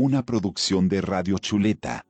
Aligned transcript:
una 0.00 0.24
producción 0.24 0.88
de 0.88 1.02
Radio 1.02 1.36
Chuleta. 1.36 2.06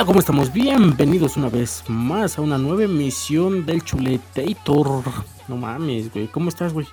Hola, 0.00 0.06
¿cómo 0.06 0.20
estamos? 0.20 0.50
Bienvenidos 0.50 1.36
una 1.36 1.50
vez 1.50 1.84
más 1.86 2.38
a 2.38 2.40
una 2.40 2.56
nueva 2.56 2.84
emisión 2.84 3.66
del 3.66 3.84
Chuletator. 3.84 5.04
No 5.46 5.58
mames, 5.58 6.10
güey. 6.10 6.26
¿Cómo 6.26 6.48
estás, 6.48 6.72
güey? 6.72 6.86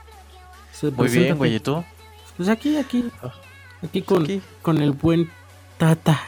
Muy 0.94 1.08
bien, 1.08 1.38
güey, 1.38 1.56
¿y 1.56 1.60
tú? 1.62 1.86
Pues 2.36 2.50
aquí, 2.50 2.76
aquí. 2.76 3.10
Aquí 3.82 4.02
con, 4.02 4.24
Aquí. 4.24 4.42
con 4.62 4.82
el 4.82 4.92
buen 4.92 5.32
Tata. 5.78 6.22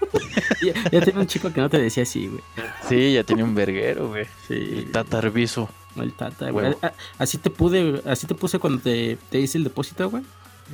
ya, 0.60 0.74
ya 0.90 1.00
tenía 1.02 1.20
un 1.20 1.28
chico 1.28 1.52
que 1.52 1.60
no 1.60 1.70
te 1.70 1.78
decía 1.78 2.02
así, 2.02 2.26
güey. 2.26 2.42
Sí, 2.88 3.12
ya 3.12 3.22
tiene 3.22 3.44
un 3.44 3.54
verguero, 3.54 4.08
güey. 4.08 4.26
Sí. 4.48 4.54
El 4.54 4.90
tatarbizo. 4.90 5.68
El 5.94 6.14
Tata, 6.14 6.50
güey. 6.50 6.74
Así 7.18 7.38
te 7.38 7.48
pude, 7.48 8.02
así 8.06 8.26
te 8.26 8.34
puse 8.34 8.58
cuando 8.58 8.82
te, 8.82 9.18
te 9.30 9.38
hice 9.38 9.56
el 9.56 9.62
depósito, 9.62 10.10
güey. 10.10 10.24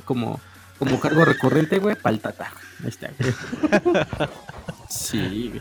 Como, 0.05 0.41
como 0.79 0.99
cargo 0.99 1.23
recurrente, 1.23 1.77
güey, 1.77 1.95
para 1.95 2.15
el 2.15 2.19
Tata. 2.19 2.51
Ahí 2.81 2.89
está, 2.89 3.11
güey. 3.19 3.31
Sí. 4.89 5.53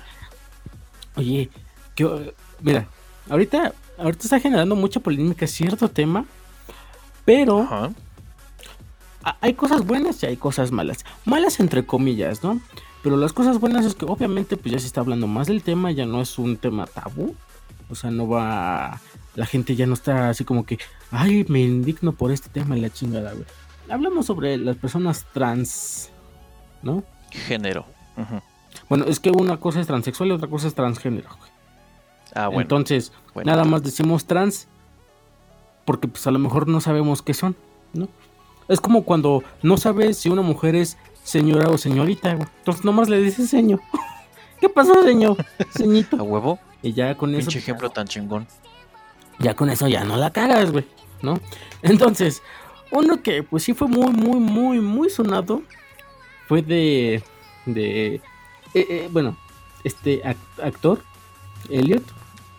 Oye, 1.16 1.50
¿qué- 1.94 2.34
mira, 2.60 2.88
ahorita, 3.28 3.72
ahorita 3.98 4.22
está 4.24 4.40
generando 4.40 4.74
mucha 4.76 5.00
polémica 5.00 5.46
cierto 5.46 5.88
tema, 5.88 6.24
pero 7.24 7.62
Ajá. 7.62 7.90
hay 9.40 9.54
cosas 9.54 9.84
buenas 9.86 10.22
y 10.22 10.26
hay 10.26 10.36
cosas 10.36 10.70
malas. 10.72 11.04
Malas 11.24 11.60
entre 11.60 11.84
comillas, 11.84 12.42
¿no? 12.42 12.60
Pero 13.02 13.16
las 13.16 13.32
cosas 13.32 13.60
buenas 13.60 13.84
es 13.84 13.94
que 13.94 14.04
obviamente 14.06 14.56
pues 14.56 14.72
ya 14.72 14.78
se 14.78 14.86
está 14.86 15.00
hablando 15.00 15.26
más 15.26 15.46
del 15.46 15.62
tema, 15.62 15.90
ya 15.92 16.06
no 16.06 16.20
es 16.20 16.38
un 16.38 16.56
tema 16.56 16.86
tabú. 16.86 17.34
O 17.90 17.94
sea, 17.94 18.10
no 18.10 18.28
va... 18.28 19.00
La 19.34 19.46
gente 19.46 19.76
ya 19.76 19.86
no 19.86 19.94
está 19.94 20.30
así 20.30 20.44
como 20.44 20.66
que, 20.66 20.78
ay, 21.10 21.44
me 21.48 21.60
indigno 21.60 22.12
por 22.12 22.32
este 22.32 22.48
tema 22.48 22.76
y 22.76 22.80
la 22.80 22.90
chingada, 22.90 23.32
güey. 23.32 23.44
Hablamos 23.88 24.26
sobre 24.26 24.56
las 24.58 24.76
personas 24.76 25.24
trans, 25.32 26.10
¿no? 26.82 27.04
Género. 27.30 27.86
Ujú. 28.16 28.42
Bueno, 28.88 29.04
es 29.06 29.20
que 29.20 29.30
una 29.30 29.58
cosa 29.58 29.80
es 29.80 29.86
transexual 29.86 30.30
y 30.30 30.32
otra 30.32 30.48
cosa 30.48 30.68
es 30.68 30.74
transgénero. 30.74 31.28
güey. 31.28 31.50
Ah, 32.34 32.46
bueno. 32.48 32.62
Entonces, 32.62 33.12
bueno. 33.34 33.50
nada 33.50 33.64
más 33.64 33.82
decimos 33.82 34.26
trans 34.26 34.68
porque 35.84 36.08
pues 36.08 36.26
a 36.26 36.30
lo 36.30 36.38
mejor 36.38 36.68
no 36.68 36.80
sabemos 36.80 37.22
qué 37.22 37.32
son, 37.32 37.56
¿no? 37.94 38.08
Es 38.68 38.80
como 38.80 39.04
cuando 39.04 39.42
no 39.62 39.78
sabes 39.78 40.18
si 40.18 40.28
una 40.28 40.42
mujer 40.42 40.74
es 40.76 40.98
señora 41.24 41.70
o 41.70 41.78
señorita, 41.78 42.34
güey. 42.34 42.48
Entonces 42.58 42.84
nomás 42.84 43.08
le 43.08 43.22
dices 43.22 43.48
señor. 43.48 43.80
¿Qué 44.60 44.68
pasó, 44.68 45.02
señor? 45.02 45.36
¿A 45.40 45.64
Ceñito. 45.78 46.16
huevo? 46.16 46.58
Y 46.82 46.92
ya 46.92 47.16
con 47.16 47.30
eso 47.34 47.46
Pinche 47.46 47.58
ejemplo 47.60 47.90
tan 47.90 48.06
chingón. 48.06 48.46
ya 49.38 49.54
con 49.54 49.70
eso 49.70 49.88
ya 49.88 50.04
no 50.04 50.16
la 50.16 50.30
cagas, 50.30 50.72
güey, 50.72 50.84
¿no? 51.22 51.40
Entonces, 51.82 52.42
uno 52.90 53.22
que 53.22 53.42
pues 53.42 53.62
sí 53.62 53.72
fue 53.72 53.88
muy, 53.88 54.10
muy, 54.10 54.40
muy, 54.40 54.80
muy 54.80 55.10
sonado 55.10 55.62
fue 56.46 56.62
de, 56.62 57.22
de, 57.66 58.20
eh, 58.74 58.86
eh, 58.88 59.08
bueno, 59.10 59.36
este 59.84 60.22
ac- 60.24 60.36
actor, 60.62 61.02
Elliot, 61.70 62.02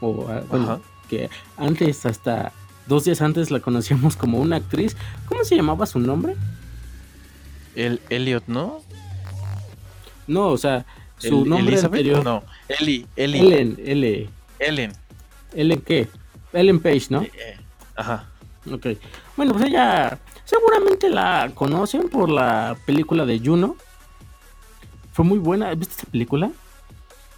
o, 0.02 0.28
ah, 0.30 0.42
bueno, 0.50 0.82
que 1.10 1.30
antes, 1.58 2.06
hasta 2.06 2.52
dos 2.88 3.04
días 3.06 3.22
antes 3.22 3.52
la 3.52 3.60
conocíamos 3.60 4.16
como 4.16 4.40
una 4.40 4.58
actriz, 4.58 4.96
¿cómo 5.28 5.44
se 5.44 5.56
llamaba 5.56 5.86
su 5.86 6.00
nombre? 6.00 6.36
El 7.76 8.02
Elliot, 8.10 8.44
¿no? 8.48 8.82
No, 10.28 10.48
o 10.50 10.58
sea, 10.58 10.86
su 11.18 11.44
El- 11.44 11.50
nombre 11.50 11.74
Elizabeth? 11.74 12.00
anterior, 12.00 12.24
No, 12.24 12.44
Eli, 12.68 13.06
Eli. 13.16 13.40
Ellen, 13.40 13.78
L, 13.84 14.30
Ellen. 14.60 14.92
Ellen 15.54 15.82
qué, 15.82 16.08
Ellen 16.54 16.80
Page, 16.80 17.08
¿no? 17.10 17.22
Eh, 17.24 17.32
eh, 17.36 17.58
Ajá. 17.96 18.28
Ok. 18.72 18.88
Bueno, 19.36 19.54
pues 19.54 19.66
ella 19.66 20.20
seguramente 20.46 21.10
la 21.10 21.52
conocen 21.56 22.10
por 22.10 22.30
la 22.30 22.78
película 22.86 23.26
de 23.26 23.40
Juno. 23.40 23.76
Fue 25.20 25.26
muy 25.26 25.38
buena. 25.38 25.76
¿Viste 25.76 25.96
esta 25.96 26.10
película? 26.10 26.50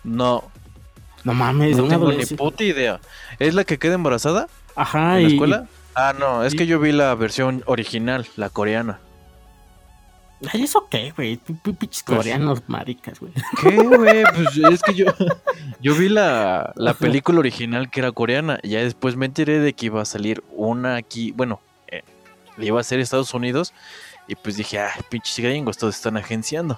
No, 0.03 0.43
No 1.23 1.33
mames, 1.33 1.77
no 1.77 1.85
una 1.85 1.95
tengo 1.97 2.11
ni 2.11 2.23
puta 2.27 2.63
idea. 2.63 2.99
¿Es 3.39 3.55
la 3.55 3.63
que 3.63 3.79
queda 3.79 3.95
embarazada 3.95 4.47
Ajá, 4.75 5.17
en 5.17 5.23
la 5.23 5.29
escuela? 5.29 5.67
Ah, 5.95 6.13
no, 6.17 6.43
es 6.43 6.53
y- 6.53 6.57
que 6.57 6.67
yo 6.67 6.79
vi 6.79 6.91
la 6.91 7.15
versión 7.15 7.63
original, 7.65 8.27
la 8.35 8.51
coreana. 8.51 8.99
Ay, 10.53 10.61
¿eso 10.61 10.87
qué, 10.91 11.11
güey? 11.15 11.37
Pinches 11.37 12.03
Pues- 12.03 12.17
coreanos 12.19 12.61
maricas, 12.67 13.19
güey. 13.19 13.33
¿Qué, 13.63 13.75
güey? 13.77 14.23
Pues 14.35 14.57
es 14.73 14.83
que 14.83 14.93
yo, 14.93 15.05
yo 15.81 15.95
vi 15.95 16.07
la, 16.09 16.73
la 16.75 16.93
película 16.93 17.39
original 17.39 17.89
que 17.89 18.01
era 18.01 18.11
coreana. 18.11 18.59
Y 18.61 18.69
ya 18.69 18.81
después 18.83 19.15
me 19.15 19.25
enteré 19.25 19.57
de 19.57 19.73
que 19.73 19.87
iba 19.87 20.03
a 20.03 20.05
salir 20.05 20.43
una 20.51 20.97
aquí. 20.97 21.31
Bueno, 21.31 21.59
eh, 21.87 22.03
iba 22.59 22.79
a 22.79 22.83
ser 22.83 22.99
Estados 22.99 23.33
Unidos. 23.33 23.73
Y 24.27 24.35
pues 24.35 24.55
dije, 24.55 24.79
ah, 24.79 24.91
pinches 25.09 25.39
gringos, 25.43 25.79
todos 25.79 25.95
están 25.95 26.15
agenciando. 26.15 26.77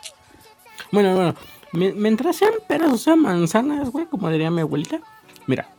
Bueno, 0.91 1.16
bueno. 1.16 1.35
mi- 1.73 1.91
Mientras 1.94 2.35
sean 2.35 2.53
peras 2.67 2.91
o 2.94 2.97
sean 2.97 3.21
manzanas, 3.21 3.89
güey, 3.89 4.05
como 4.05 4.29
diría 4.29 4.51
mi 4.51 4.61
abuelita. 4.61 5.01
Mira. 5.47 5.69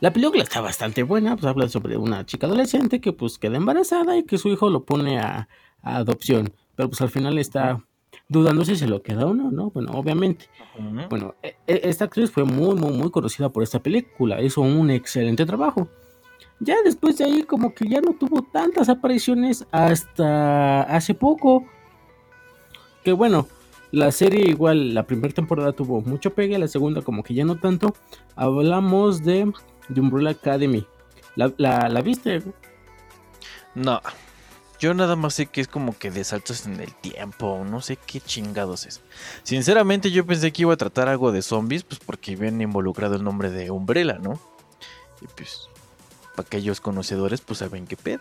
La 0.00 0.12
película 0.12 0.42
está 0.42 0.60
bastante 0.60 1.02
buena, 1.02 1.36
pues 1.36 1.44
habla 1.46 1.68
sobre 1.68 1.96
una 1.98 2.24
chica 2.24 2.46
adolescente 2.46 3.00
que 3.02 3.12
pues 3.12 3.38
queda 3.38 3.56
embarazada 3.58 4.16
y 4.16 4.24
que 4.24 4.38
su 4.38 4.48
hijo 4.48 4.70
lo 4.70 4.84
pone 4.84 5.18
a, 5.20 5.48
a 5.82 5.96
adopción. 5.96 6.54
Pero 6.74 6.88
pues 6.88 7.00
al 7.02 7.10
final 7.10 7.36
está 7.38 7.84
dudando 8.28 8.64
si 8.64 8.76
se 8.76 8.86
lo 8.88 9.02
queda 9.02 9.26
o 9.26 9.34
no, 9.34 9.50
¿no? 9.50 9.70
Bueno, 9.70 9.92
obviamente. 9.92 10.46
Bueno, 11.10 11.34
e- 11.42 11.56
e- 11.66 11.80
esta 11.84 12.06
actriz 12.06 12.30
fue 12.30 12.44
muy, 12.44 12.74
muy, 12.76 12.92
muy 12.92 13.10
conocida 13.10 13.50
por 13.50 13.62
esta 13.62 13.80
película. 13.82 14.40
Hizo 14.40 14.62
un 14.62 14.90
excelente 14.90 15.44
trabajo. 15.44 15.88
Ya 16.60 16.76
después 16.82 17.18
de 17.18 17.24
ahí, 17.24 17.42
como 17.42 17.74
que 17.74 17.86
ya 17.86 18.00
no 18.00 18.14
tuvo 18.14 18.42
tantas 18.42 18.88
apariciones 18.88 19.66
hasta 19.70 20.82
hace 20.82 21.12
poco. 21.14 21.66
Que 23.04 23.12
bueno, 23.12 23.48
la 23.92 24.12
serie 24.12 24.48
igual, 24.48 24.94
la 24.94 25.04
primera 25.04 25.34
temporada 25.34 25.72
tuvo 25.72 26.00
mucho 26.00 26.32
pegue, 26.32 26.58
la 26.58 26.68
segunda 26.68 27.02
como 27.02 27.22
que 27.22 27.34
ya 27.34 27.44
no 27.44 27.56
tanto. 27.56 27.94
Hablamos 28.36 29.24
de, 29.24 29.52
de 29.88 30.00
Umbrella 30.00 30.30
Academy. 30.30 30.86
¿La, 31.36 31.52
la, 31.56 32.02
viste? 32.02 32.42
No, 33.74 34.00
yo 34.78 34.94
nada 34.94 35.16
más 35.16 35.34
sé 35.34 35.46
que 35.46 35.60
es 35.60 35.68
como 35.68 35.96
que 35.96 36.10
de 36.10 36.24
saltos 36.24 36.66
en 36.66 36.80
el 36.80 36.94
tiempo. 36.94 37.64
No 37.68 37.80
sé 37.80 37.96
qué 37.96 38.20
chingados 38.20 38.86
es. 38.86 39.00
Sinceramente, 39.42 40.10
yo 40.10 40.26
pensé 40.26 40.52
que 40.52 40.62
iba 40.62 40.74
a 40.74 40.76
tratar 40.76 41.08
algo 41.08 41.32
de 41.32 41.42
zombies, 41.42 41.82
pues 41.82 42.00
porque 42.04 42.36
ven 42.36 42.60
involucrado 42.60 43.16
el 43.16 43.24
nombre 43.24 43.50
de 43.50 43.70
Umbrella, 43.70 44.18
¿no? 44.18 44.40
Y 45.20 45.26
pues, 45.36 45.68
para 46.36 46.46
aquellos 46.46 46.80
conocedores, 46.80 47.40
pues 47.40 47.58
saben 47.58 47.86
qué 47.86 47.96
pedo. 47.96 48.20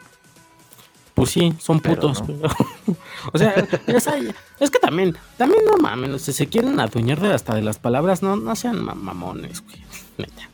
Pues 1.20 1.32
sí, 1.32 1.54
son 1.60 1.82
putos. 1.82 2.26
no. 2.28 2.48
o 3.34 3.38
sea, 3.38 3.54
es 4.60 4.72
que 4.72 4.80
también, 4.80 5.18
también 5.38 5.66
no 5.66 5.76
mames, 5.78 6.22
si 6.22 6.32
se 6.32 6.48
quieren 6.48 6.80
adueñar 6.80 7.20
de 7.20 7.34
hasta 7.34 7.56
de 7.56 7.62
las 7.62 7.78
palabras, 7.78 8.24
no, 8.24 8.38
no 8.38 8.56
sean 8.56 8.82
ma- 8.84 8.96
mamones, 8.96 9.62
güey. 9.62 9.84
neta. 10.18 10.50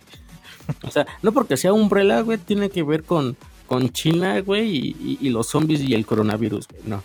O 0.81 0.89
sea, 0.89 1.05
no 1.21 1.31
porque 1.31 1.55
sea 1.57 1.71
umbrella, 1.71 2.21
güey, 2.21 2.39
tiene 2.39 2.71
que 2.71 2.81
ver 2.81 3.03
con, 3.03 3.37
con 3.67 3.91
China, 3.91 4.39
güey, 4.41 4.67
y, 4.75 4.95
y- 4.99 5.17
y 5.21 5.29
los 5.29 5.45
zombies 5.47 5.81
y 5.81 5.93
el 5.93 6.05
coronavirus, 6.07 6.67
güey. 6.67 6.81
No. 6.85 7.03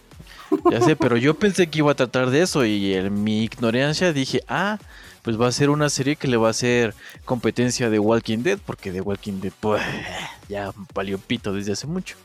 Ya 0.71 0.81
sé, 0.81 0.97
pero 0.97 1.17
yo 1.19 1.35
pensé 1.35 1.69
que 1.69 1.79
iba 1.81 1.93
a 1.93 1.95
tratar 1.95 2.31
de 2.31 2.41
eso 2.43 2.65
y 2.65 2.95
en 2.95 3.23
mi 3.23 3.45
ignorancia 3.45 4.13
dije, 4.15 4.43
ah, 4.49 4.79
pues 5.23 5.39
va 5.39 5.47
a 5.49 5.53
ser 5.53 5.69
una 5.69 5.91
serie 5.91 6.17
que 6.17 6.27
le 6.29 6.39
va 6.39 6.49
a 6.49 6.53
hacer 6.53 6.95
competencia 7.27 7.91
de 7.91 7.99
Walking 7.99 8.39
Dead, 8.39 8.59
porque 8.65 8.91
de 8.91 9.01
Walking 9.03 9.41
Dead, 9.41 9.53
pues, 9.61 9.83
ya 10.49 10.73
valió 10.95 11.19
pito 11.19 11.53
desde 11.53 11.73
hace 11.73 11.87
mucho. 11.87 12.17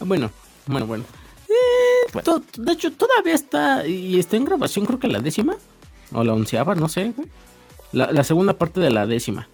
Bueno, 0.00 0.30
bueno, 0.66 0.86
bueno. 0.86 1.04
Eh, 1.48 2.10
Bueno. 2.12 2.42
de 2.56 2.72
hecho, 2.72 2.92
todavía 2.92 3.34
está, 3.34 3.86
y 3.86 4.18
está 4.18 4.36
en 4.36 4.44
grabación, 4.44 4.84
creo 4.86 4.98
que 4.98 5.08
la 5.08 5.20
décima, 5.20 5.56
o 6.12 6.24
la 6.24 6.32
onceava, 6.34 6.74
no 6.74 6.88
sé, 6.88 7.12
güey. 7.16 7.28
La, 7.92 8.10
la 8.12 8.24
segunda 8.24 8.54
parte 8.54 8.80
de 8.80 8.90
la 8.90 9.06
décima. 9.06 9.48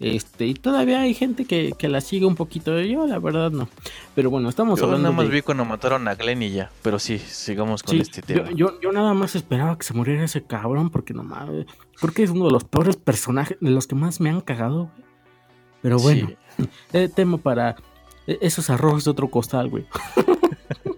Este, 0.00 0.46
y 0.46 0.54
todavía 0.54 1.00
hay 1.02 1.14
gente 1.14 1.44
que, 1.44 1.72
que 1.78 1.88
la 1.88 2.00
sigue 2.00 2.26
un 2.26 2.34
poquito. 2.34 2.80
Yo, 2.80 3.06
la 3.06 3.20
verdad, 3.20 3.52
no. 3.52 3.68
Pero 4.16 4.28
bueno, 4.28 4.48
estamos 4.48 4.80
Yo 4.80 4.86
hablando 4.86 5.04
nada 5.10 5.16
más 5.16 5.28
de- 5.28 5.34
vi 5.34 5.42
cuando 5.42 5.64
mataron 5.64 6.08
a 6.08 6.14
Glenn 6.16 6.42
y 6.42 6.50
ya, 6.50 6.70
pero 6.82 6.98
sí, 6.98 7.18
sigamos 7.18 7.82
con 7.84 7.94
Sí, 7.94 8.00
este 8.00 8.20
yo, 8.22 8.42
tema. 8.42 8.50
yo, 8.56 8.80
yo 8.80 8.90
nada 8.90 9.14
más 9.14 9.36
esperaba 9.36 9.78
que 9.78 9.84
se 9.84 9.94
muriera 9.94 10.24
ese 10.24 10.42
cabrón, 10.42 10.90
porque 10.90 11.14
no 11.14 11.22
mames. 11.22 11.66
Creo 12.00 12.12
que 12.12 12.24
es 12.24 12.30
uno 12.30 12.46
de 12.46 12.50
los 12.52 12.64
peores 12.64 12.96
personajes, 12.96 13.56
de 13.60 13.70
los 13.70 13.86
que 13.86 13.94
más 13.94 14.20
me 14.20 14.30
han 14.30 14.40
cagado, 14.40 14.90
güey. 14.96 15.04
Pero 15.82 15.98
bueno, 15.98 16.28
Sí. 16.56 16.64
eh, 16.92 17.08
tema 17.14 17.38
para 17.38 17.76
eh, 18.26 18.38
esos 18.40 18.70
arroz 18.70 19.04
de 19.04 19.10
otro 19.12 19.28
costal, 19.28 19.68
güey. 19.70 19.84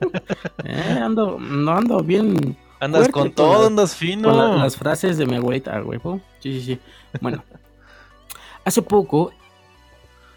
Eh, 0.64 0.98
ando, 1.02 1.38
no 1.38 1.72
ando 1.76 2.02
bien, 2.02 2.56
Andas 2.80 3.02
fuerte 3.02 3.12
con 3.12 3.30
todo, 3.32 3.66
andas 3.66 3.94
fino. 3.94 4.28
con 4.30 4.38
la- 4.38 4.56
las 4.64 4.76
frases 4.76 5.16
de 5.18 5.26
mi 5.26 5.36
abuelita, 5.36 5.78
güey. 5.80 6.00
Sí, 6.40 6.60
sí, 6.60 6.62
sí. 6.62 6.78
Bueno, 7.20 7.44
hace 8.64 8.82
poco, 8.82 9.32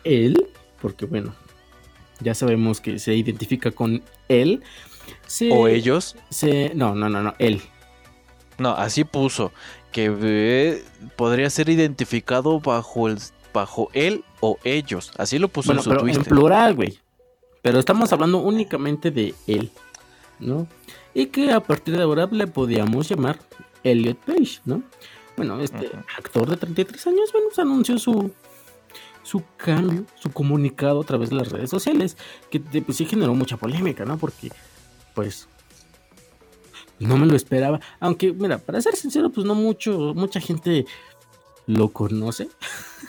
él, 0.03 0.47
porque 0.81 1.05
bueno, 1.05 1.33
ya 2.19 2.33
sabemos 2.35 2.79
que 2.81 2.99
se 2.99 3.15
identifica 3.15 3.71
con 3.71 4.03
él. 4.27 4.61
se- 5.27 5.51
O 5.51 5.67
ellos. 5.67 6.15
Se, 6.29 6.71
no, 6.75 6.93
no, 6.95 7.09
no, 7.09 7.21
no, 7.23 7.33
él. 7.39 7.61
No, 8.57 8.71
así 8.71 9.03
puso. 9.03 9.51
Que 9.91 10.13
eh, 10.21 10.83
podría 11.15 11.49
ser 11.49 11.69
identificado 11.69 12.59
bajo 12.59 13.07
el 13.07 13.17
bajo 13.53 13.89
él 13.93 14.23
o 14.41 14.57
ellos. 14.63 15.11
Así 15.17 15.39
lo 15.39 15.47
puso 15.47 15.69
Bueno, 15.69 15.79
en 15.79 15.83
su 15.83 15.89
pero 15.89 16.01
en 16.01 16.05
Twitter. 16.13 16.23
plural, 16.29 16.75
güey. 16.75 16.99
Pero 17.61 17.79
estamos 17.79 18.11
hablando 18.13 18.37
únicamente 18.39 19.11
de 19.11 19.33
él, 19.47 19.71
¿no? 20.39 20.67
Y 21.13 21.27
que 21.27 21.51
a 21.51 21.59
partir 21.59 21.97
de 21.97 22.03
ahora 22.03 22.27
le 22.31 22.47
podíamos 22.47 23.09
llamar 23.09 23.39
Elliot 23.83 24.17
Page, 24.19 24.59
¿no? 24.65 24.81
Bueno, 25.35 25.59
este 25.59 25.87
Ujú. 25.87 25.97
actor 26.17 26.49
de 26.49 26.57
33 26.57 27.07
años, 27.07 27.31
bueno, 27.31 27.47
se 27.53 27.61
anunció 27.61 27.97
su, 27.97 28.31
su 29.23 29.43
cambio, 29.57 30.05
su 30.15 30.29
comunicado 30.31 31.01
a 31.01 31.03
través 31.05 31.29
de 31.29 31.35
las 31.37 31.49
redes 31.49 31.69
sociales, 31.69 32.17
que 32.49 32.59
pues, 32.59 32.97
sí 32.97 33.05
generó 33.05 33.33
mucha 33.33 33.57
polémica, 33.57 34.05
¿no? 34.05 34.17
Porque, 34.17 34.51
pues, 35.13 35.47
no 36.99 37.17
me 37.17 37.25
lo 37.25 37.35
esperaba. 37.35 37.79
Aunque, 37.99 38.33
mira, 38.33 38.57
para 38.57 38.81
ser 38.81 38.95
sincero, 38.95 39.29
pues 39.29 39.45
no 39.45 39.55
mucho, 39.55 40.13
mucha 40.15 40.39
gente 40.41 40.85
lo 41.67 41.89
conoce. 41.89 42.49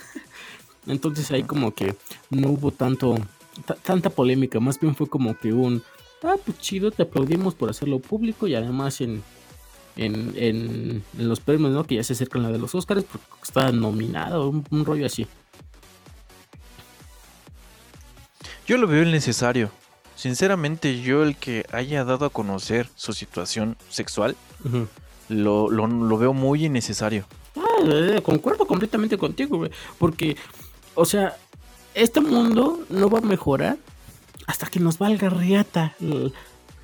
Entonces 0.87 1.29
ahí 1.31 1.43
como 1.43 1.73
que 1.73 1.95
no 2.29 2.49
hubo 2.49 2.71
tanto 2.71 3.15
ta- 3.15 3.27
tanta 3.83 4.09
polémica, 4.09 4.59
más 4.59 4.79
bien 4.79 4.95
fue 4.95 5.07
como 5.07 5.37
que 5.37 5.53
un 5.53 5.83
ah 6.23 6.35
pues 6.45 6.59
chido, 6.59 6.91
te 6.91 7.03
aplaudimos 7.03 7.55
por 7.55 7.69
hacerlo 7.69 7.99
público 7.99 8.47
y 8.47 8.55
además 8.55 9.01
en 9.01 9.23
en, 9.97 10.33
en, 10.35 11.03
en 11.17 11.29
los 11.29 11.39
premios, 11.39 11.71
¿no? 11.71 11.83
Que 11.83 11.95
ya 11.95 12.03
se 12.03 12.13
acercan 12.13 12.43
la 12.43 12.51
de 12.51 12.59
los 12.59 12.73
Oscars 12.75 13.03
porque 13.03 13.27
está 13.43 13.71
nominado, 13.71 14.49
un, 14.49 14.65
un 14.69 14.85
rollo 14.85 15.05
así. 15.05 15.27
Yo 18.65 18.77
lo 18.77 18.87
veo 18.87 19.03
innecesario. 19.03 19.69
Sinceramente, 20.15 21.01
yo 21.01 21.23
el 21.23 21.35
que 21.35 21.65
haya 21.71 22.05
dado 22.05 22.25
a 22.25 22.29
conocer 22.29 22.87
su 22.95 23.11
situación 23.11 23.75
sexual, 23.89 24.35
lo, 25.29 25.69
lo 25.69 26.17
veo 26.17 26.33
muy 26.33 26.65
innecesario. 26.65 27.25
Ah, 27.57 27.83
eh, 27.83 28.21
concuerdo 28.23 28.65
completamente 28.67 29.17
contigo, 29.17 29.57
güey. 29.57 29.71
Porque, 29.97 30.37
o 30.93 31.05
sea, 31.05 31.37
este 31.93 32.21
mundo 32.21 32.79
no 32.89 33.09
va 33.09 33.19
a 33.19 33.21
mejorar 33.21 33.77
hasta 34.47 34.67
que 34.67 34.79
nos 34.79 34.97
valga 34.97 35.29
riata 35.29 35.95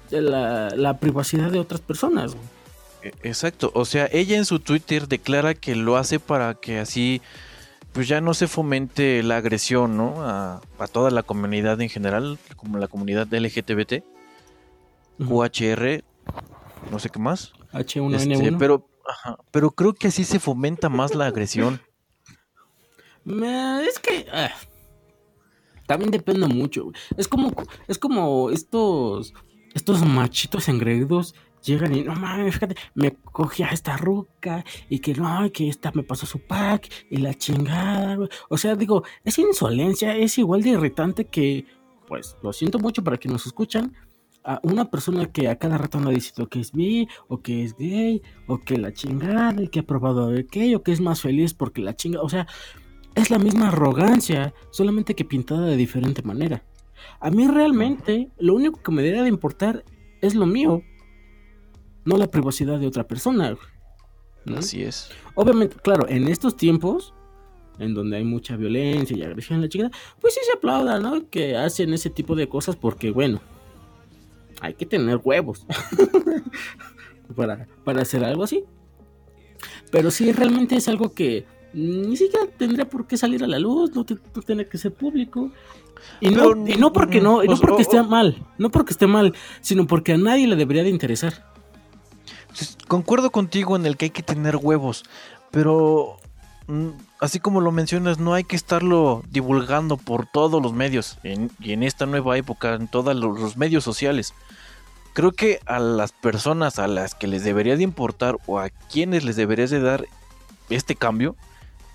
la, 0.09 0.69
la 0.69 0.97
privacidad 0.99 1.51
de 1.51 1.59
otras 1.59 1.81
personas. 1.81 2.35
E- 3.03 3.13
Exacto, 3.23 3.71
o 3.73 3.85
sea, 3.85 4.07
ella 4.11 4.37
en 4.37 4.45
su 4.45 4.59
Twitter 4.59 5.07
declara 5.07 5.53
que 5.53 5.75
lo 5.75 5.97
hace 5.97 6.19
para 6.19 6.55
que 6.55 6.79
así 6.79 7.21
pues 7.93 8.07
ya 8.07 8.21
no 8.21 8.33
se 8.35 8.47
fomente 8.47 9.23
la 9.23 9.37
agresión, 9.37 9.97
¿no? 9.97 10.23
A, 10.23 10.61
a 10.77 10.87
toda 10.87 11.09
la 11.09 11.23
comunidad 11.23 11.81
en 11.81 11.89
general, 11.89 12.37
como 12.55 12.77
la 12.77 12.87
comunidad 12.87 13.27
LGTBT, 13.33 14.03
Ujú. 15.19 15.43
QHR, 15.43 16.03
no 16.91 16.99
sé 16.99 17.09
qué 17.09 17.17
más. 17.17 17.53
H1N1. 17.73 18.15
Este, 18.33 18.51
pero, 18.59 18.87
ajá, 19.07 19.37
pero 19.51 19.71
creo 19.71 19.93
que 19.93 20.09
así 20.09 20.23
se 20.25 20.39
fomenta 20.39 20.89
más 20.89 21.15
la 21.15 21.25
agresión. 21.25 21.81
Es 23.25 23.99
que 23.99 24.27
ah, 24.31 24.51
también 25.87 26.11
depende 26.11 26.47
mucho. 26.47 26.91
Es 27.17 27.27
como 27.27 27.51
es 27.87 27.97
como 27.97 28.51
estos 28.51 29.33
estos 29.73 30.05
machitos 30.05 30.69
engreídos 30.69 31.33
llegan 31.63 31.95
y 31.95 32.03
no 32.03 32.15
mames, 32.15 32.53
fíjate, 32.55 32.75
me 32.95 33.13
cogí 33.15 33.63
a 33.63 33.67
esta 33.69 33.97
ruca 33.97 34.63
y 34.89 34.99
que 34.99 35.13
no, 35.13 35.51
que 35.51 35.69
esta 35.69 35.91
me 35.93 36.03
pasó 36.03 36.25
su 36.25 36.39
pack 36.39 36.89
y 37.09 37.17
la 37.17 37.33
chingada. 37.33 38.17
O 38.49 38.57
sea, 38.57 38.75
digo, 38.75 39.03
esa 39.23 39.41
insolencia 39.41 40.15
es 40.15 40.37
igual 40.37 40.61
de 40.63 40.71
irritante 40.71 41.25
que, 41.25 41.65
pues, 42.07 42.37
lo 42.41 42.53
siento 42.53 42.79
mucho 42.79 43.03
para 43.03 43.17
quienes 43.17 43.33
nos 43.33 43.47
escuchan. 43.47 43.93
A 44.43 44.61
una 44.63 44.89
persona 44.89 45.25
que 45.25 45.49
a 45.49 45.57
cada 45.57 45.77
rato 45.77 45.97
anda 45.97 46.11
diciendo 46.11 46.47
que 46.47 46.61
es 46.61 46.71
bi, 46.71 47.09
o 47.27 47.41
que 47.41 47.65
es 47.65 47.75
gay, 47.75 48.21
o 48.47 48.59
que 48.59 48.77
la 48.77 48.93
chingada, 48.93 49.61
y 49.61 49.67
que 49.67 49.81
ha 49.81 49.83
probado 49.83 50.33
aquello, 50.33 50.83
que 50.83 50.93
es 50.93 51.01
más 51.01 51.19
feliz 51.19 51.53
porque 51.53 51.81
la 51.81 51.97
chinga. 51.97 52.21
O 52.21 52.29
sea, 52.29 52.47
es 53.17 53.31
la 53.31 53.39
misma 53.39 53.69
arrogancia, 53.69 54.53
solamente 54.69 55.15
que 55.15 55.25
pintada 55.25 55.65
de 55.65 55.75
diferente 55.75 56.21
manera. 56.21 56.63
A 57.19 57.31
mí 57.31 57.47
realmente 57.47 58.29
lo 58.37 58.53
único 58.53 58.81
que 58.81 58.91
me 58.91 59.01
debería 59.01 59.23
de 59.23 59.29
importar 59.29 59.83
es 60.21 60.35
lo 60.35 60.45
mío, 60.45 60.83
no 62.05 62.17
la 62.17 62.27
privacidad 62.27 62.79
de 62.79 62.87
otra 62.87 63.07
persona. 63.07 63.57
¿no? 64.45 64.57
Así 64.57 64.83
es. 64.83 65.09
Obviamente, 65.33 65.75
claro, 65.81 66.07
en 66.07 66.27
estos 66.27 66.55
tiempos, 66.55 67.13
en 67.79 67.95
donde 67.95 68.17
hay 68.17 68.23
mucha 68.23 68.55
violencia 68.55 69.17
y 69.17 69.23
agresión 69.23 69.57
en 69.57 69.63
la 69.63 69.69
chica, 69.69 69.91
pues 70.21 70.35
sí 70.35 70.39
se 70.45 70.53
aplauda, 70.53 70.99
¿no? 70.99 71.27
Que 71.29 71.57
hacen 71.57 71.93
ese 71.93 72.11
tipo 72.11 72.35
de 72.35 72.47
cosas 72.47 72.75
porque, 72.75 73.09
bueno, 73.09 73.41
hay 74.61 74.75
que 74.75 74.85
tener 74.85 75.19
huevos 75.23 75.65
para, 77.35 77.67
para 77.83 78.03
hacer 78.03 78.23
algo 78.23 78.43
así. 78.43 78.63
Pero 79.91 80.11
sí, 80.11 80.31
realmente 80.31 80.75
es 80.75 80.87
algo 80.87 81.13
que 81.13 81.45
ni 81.73 82.15
siquiera 82.17 82.45
tendría 82.57 82.85
por 82.89 83.05
qué 83.07 83.17
salir 83.17 83.43
a 83.43 83.47
la 83.47 83.59
luz, 83.59 83.91
no, 83.95 84.05
no 84.35 84.41
tiene 84.41 84.65
que 84.67 84.77
ser 84.77 84.93
público. 84.93 85.51
Y 86.21 86.29
no, 86.29 86.49
Pero, 86.49 86.67
y 86.67 86.75
no 86.77 86.93
porque 86.93 87.19
no, 87.21 87.43
y 87.43 87.47
no 87.47 87.55
pues, 87.55 87.61
porque 87.61 87.81
esté 87.81 88.01
mal, 88.03 88.45
no 88.57 88.69
porque 88.69 88.91
esté 88.91 89.07
mal, 89.07 89.33
sino 89.61 89.87
porque 89.87 90.13
a 90.13 90.17
nadie 90.17 90.47
le 90.47 90.55
debería 90.55 90.83
de 90.83 90.89
interesar. 90.89 91.45
Entonces, 92.43 92.77
Concuerdo 92.87 93.31
contigo 93.31 93.75
en 93.75 93.85
el 93.85 93.97
que 93.97 94.05
hay 94.05 94.11
que 94.11 94.23
tener 94.23 94.55
huevos, 94.57 95.03
pero 95.51 96.17
mm, 96.67 96.89
así 97.19 97.39
como 97.39 97.61
lo 97.61 97.71
mencionas, 97.71 98.19
no 98.19 98.33
hay 98.33 98.43
que 98.43 98.55
estarlo 98.55 99.23
divulgando 99.29 99.97
por 99.97 100.25
todos 100.27 100.61
los 100.61 100.73
medios 100.73 101.17
en- 101.23 101.51
y 101.59 101.73
en 101.73 101.83
esta 101.83 102.05
nueva 102.05 102.37
época, 102.37 102.75
en 102.75 102.87
todos 102.87 103.15
los, 103.15 103.39
los 103.39 103.57
medios 103.57 103.83
sociales. 103.83 104.33
Creo 105.13 105.31
que 105.31 105.59
a 105.65 105.79
las 105.79 106.11
personas 106.11 106.77
a 106.77 106.87
las 106.87 107.15
que 107.15 107.25
les 107.27 107.43
debería 107.43 107.75
de 107.75 107.83
importar 107.83 108.37
o 108.45 108.59
a 108.59 108.69
quienes 108.69 109.23
les 109.23 109.35
deberías 109.35 109.71
de 109.71 109.79
dar 109.81 110.05
este 110.69 110.95
cambio, 110.95 111.35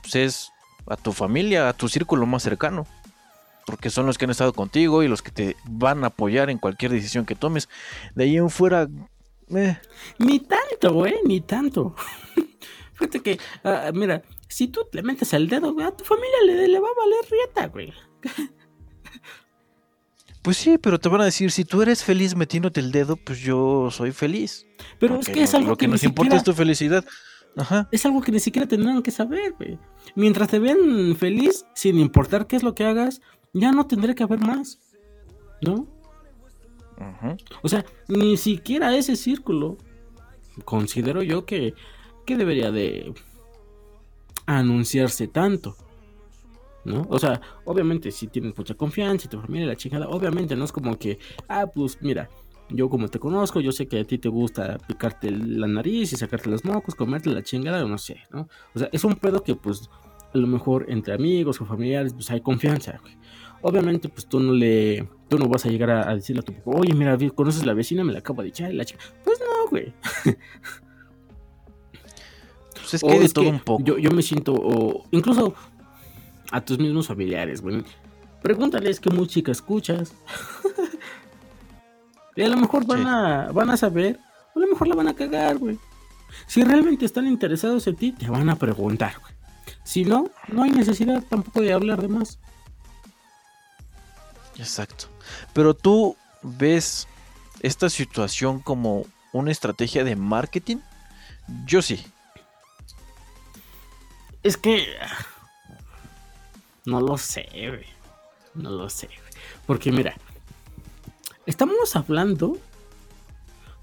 pues 0.03 0.15
es 0.15 0.53
a 0.87 0.97
tu 0.97 1.13
familia, 1.13 1.69
a 1.69 1.73
tu 1.73 1.89
círculo 1.89 2.27
más 2.27 2.43
cercano. 2.43 2.87
Porque 3.65 3.91
son 3.91 4.07
los 4.07 4.19
que 4.19 4.25
han 4.25 4.33
estado 4.33 4.53
contigo 4.53 5.03
y 5.03 5.09
los 5.09 5.23
que 5.23 5.31
te 5.31 5.57
van 5.65 6.03
a 6.03 6.09
apoyar 6.09 6.51
en 6.51 6.59
cualquier 6.59 6.91
decisión 6.91 7.25
que 7.25 7.37
tomes. 7.37 7.69
De 8.15 8.25
ahí 8.25 8.37
en 8.37 8.51
fuera, 8.51 8.89
eh, 9.55 9.79
Ni 10.19 10.41
tanto, 10.41 10.93
güey, 10.93 11.15
ni 11.25 11.41
tanto. 11.41 11.95
Fíjate 12.95 13.21
que, 13.21 13.39
ah, 13.65 13.91
mira, 13.95 14.23
si 14.49 14.69
tú 14.69 14.87
le 14.93 15.03
metes 15.03 15.33
el 15.33 15.49
dedo, 15.49 15.73
güey, 15.73 15.87
a 15.87 15.93
tu 15.93 16.05
familia 16.05 16.37
le, 16.47 16.69
le 16.69 16.81
va 16.81 16.89
a 16.89 17.01
valer 17.01 17.31
rieta, 17.31 17.67
güey. 17.69 17.93
Pues 20.43 20.57
sí, 20.57 20.77
pero 20.77 20.99
te 20.99 21.09
van 21.09 21.21
a 21.21 21.25
decir, 21.25 21.53
si 21.53 21.65
tú 21.65 21.83
eres 21.83 22.03
feliz 22.03 22.35
metiéndote 22.35 22.81
el 22.81 22.91
dedo, 22.91 23.15
pues 23.15 23.39
yo 23.39 23.93
soy 23.93 24.11
feliz. 24.11 24.67
Pero 24.99 25.21
es 25.21 25.29
que 25.29 25.45
es 25.45 25.55
algo 25.55 25.71
lo 25.71 25.77
que, 25.77 25.87
que 25.87 25.93
nos 25.93 26.03
importa 26.03 26.35
es 26.35 26.43
tu 26.43 26.53
felicidad. 26.53 27.05
Ajá. 27.57 27.89
es 27.93 28.07
algo 28.07 28.23
que 28.23 28.33
ni 28.33 28.41
siquiera 28.41 28.67
tendrán 28.67 29.03
que 29.03 29.11
saber, 29.11 29.55
güey. 29.59 29.79
Mientras 30.15 30.49
te 30.49 30.59
vean 30.59 31.15
feliz, 31.17 31.67
sin 31.75 31.99
importar 31.99 32.47
qué 32.47 32.57
es 32.57 32.63
lo 32.63 32.75
que 32.75 32.85
hagas, 32.85 33.21
ya 33.53 33.73
no 33.73 33.87
tendré 33.87 34.15
que 34.15 34.23
haber 34.23 34.41
más, 34.41 34.81
¿no? 35.61 35.87
Ujú. 36.97 37.37
O 37.63 37.69
sea, 37.69 37.85
ni 38.09 38.37
siquiera 38.37 38.97
ese 38.97 39.17
círculo 39.17 39.77
considero 40.65 41.23
yo 41.23 41.45
que, 41.45 41.75
que 42.27 42.37
debería 42.37 42.71
de 42.71 43.13
anunciarse 44.47 45.29
tanto. 45.29 45.77
¿No? 46.85 47.07
O 47.11 47.19
sea, 47.21 47.41
obviamente 47.65 48.11
si 48.11 48.27
tienes 48.27 48.59
mucha 48.59 48.75
confianza 48.75 49.27
y 49.27 49.31
tu 49.31 49.41
familia 49.41 49.69
la 49.69 49.77
chingada, 49.77 50.09
obviamente 50.09 50.57
no 50.57 50.65
es 50.65 50.73
como 50.73 50.99
que, 50.99 51.19
ah, 51.49 51.67
pues 51.73 51.99
mira, 52.01 52.29
yo 52.69 52.89
como 52.89 53.09
te 53.09 53.19
conozco, 53.19 53.61
yo 53.61 53.73
sé 53.73 53.87
que 53.87 54.01
a 54.01 54.05
ti 54.05 54.19
te 54.19 54.29
gusta 54.29 54.79
picarte 54.87 55.31
la 55.31 55.67
nariz 55.67 56.13
y 56.13 56.17
sacarte 56.17 56.51
los 56.51 56.65
mocos, 56.65 56.95
comerte 56.95 57.31
la 57.31 57.43
chingada, 57.43 57.85
o 57.85 57.89
no 57.89 57.99
sé, 57.99 58.21
¿no? 58.31 58.49
O 58.75 58.79
sea, 58.79 58.89
es 58.93 59.05
un 59.05 59.15
pedo 59.17 59.43
que 59.43 59.55
pues 59.55 59.91
a 60.33 60.39
lo 60.39 60.47
mejor 60.47 60.87
entre 60.89 61.15
amigos 61.15 61.61
o 61.61 61.67
familiares 61.67 62.15
pues 62.15 62.31
hay 62.31 62.41
confianza, 62.41 62.99
güey. 63.03 63.17
Obviamente 63.63 64.09
pues 64.09 64.27
tú 64.27 64.41
no 64.41 64.53
le, 64.53 65.09
tú 65.29 65.39
no 65.39 65.49
vas 65.49 65.67
a 65.67 65.69
llegar 65.69 65.91
a, 65.91 66.11
a 66.11 66.15
decirle 66.15 66.41
a 66.41 66.43
tu 66.43 66.53
papá, 66.53 66.79
oye, 66.79 66.95
mira, 66.95 67.17
conoces 67.35 67.65
la 67.65 67.75
vecina, 67.75 68.05
me 68.05 68.13
la 68.13 68.21
acabo 68.21 68.43
de 68.43 68.49
echar 68.49 68.73
la 68.73 68.85
chica. 68.85 69.01
Pues 69.25 69.39
no, 69.41 69.69
güey. 69.71 69.93
Pues 72.93 72.95
es 72.95 73.01
que 73.03 73.19
de 73.19 73.25
es 73.25 73.33
todo 73.33 73.45
que 73.45 73.51
un 73.51 73.61
poco. 73.61 73.85
Yo, 73.85 73.99
yo 73.99 74.11
me 74.11 74.23
siento, 74.23 74.55
o 74.55 75.07
incluso 75.13 75.55
a 76.51 76.65
tus 76.65 76.79
mismos 76.79 77.07
familiares, 77.07 77.63
güey. 77.63 77.83
Pregúntales 78.43 79.01
qué 79.01 79.09
música 79.11 79.53
escuchas. 79.53 80.15
y 82.37 82.43
a 82.43 82.49
lo 82.49 82.57
mejor 82.57 82.87
van, 82.87 83.03
Sí. 83.03 83.09
a, 83.09 83.53
van 83.53 83.71
a 83.71 83.77
saber, 83.77 84.19
o 84.55 84.59
a 84.59 84.63
lo 84.63 84.69
mejor 84.69 84.89
la 84.89 84.95
van 84.95 85.09
a 85.09 85.15
cagar, 85.15 85.59
güey. 85.59 85.79
Si 86.47 86.65
realmente 86.65 87.05
están 87.05 87.27
interesados 87.27 87.87
en 87.87 87.97
ti, 87.97 88.13
te 88.13 88.29
van 88.29 88.49
a 88.49 88.57
preguntar, 88.57 89.19
güey. 89.21 89.33
Si 89.85 90.05
no, 90.05 90.31
no 90.49 90.63
hay 90.63 90.71
necesidad 90.71 91.23
tampoco 91.29 91.61
de 91.61 91.73
hablar 91.73 92.01
de 92.01 92.09
más. 92.09 92.39
Exacto. 94.59 95.07
Pero 95.53 95.75
tú 95.75 96.17
ves 96.43 97.07
esta 97.61 97.89
situación 97.91 98.61
como 98.61 99.07
una 99.33 99.51
estrategia 99.51 100.05
de 100.05 100.17
marketing? 100.17 100.79
Yo 101.67 101.83
sí. 101.83 102.05
Es 104.43 104.57
que. 104.57 104.87
No 106.85 107.01
lo 107.01 107.17
sé, 107.17 107.49
güey. 107.53 107.87
No 108.55 108.71
lo 108.71 108.91
sé. 108.91 109.09
Porque 109.67 109.93
mira, 109.93 110.15
estamos 111.47 111.97
hablando 111.97 112.59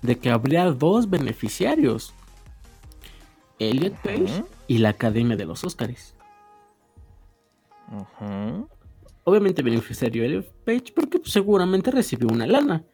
de 0.02 0.18
que 0.18 0.30
habría 0.30 0.66
dos 0.72 1.10
beneficiarios. 1.10 2.14
Elliot 3.60 3.94
Page 4.02 4.44
y 4.68 4.78
la 4.78 4.90
Academia 4.90 5.36
de 5.36 5.46
los 5.46 5.64
Óscares. 5.66 6.16
Obviamente 9.24 9.62
beneficiario 9.62 10.24
Elliot 10.24 10.50
Page 10.64 10.94
porque 10.96 11.20
seguramente 11.24 11.92
recibió 11.92 12.28
una 12.30 12.48
lana. 12.48 12.86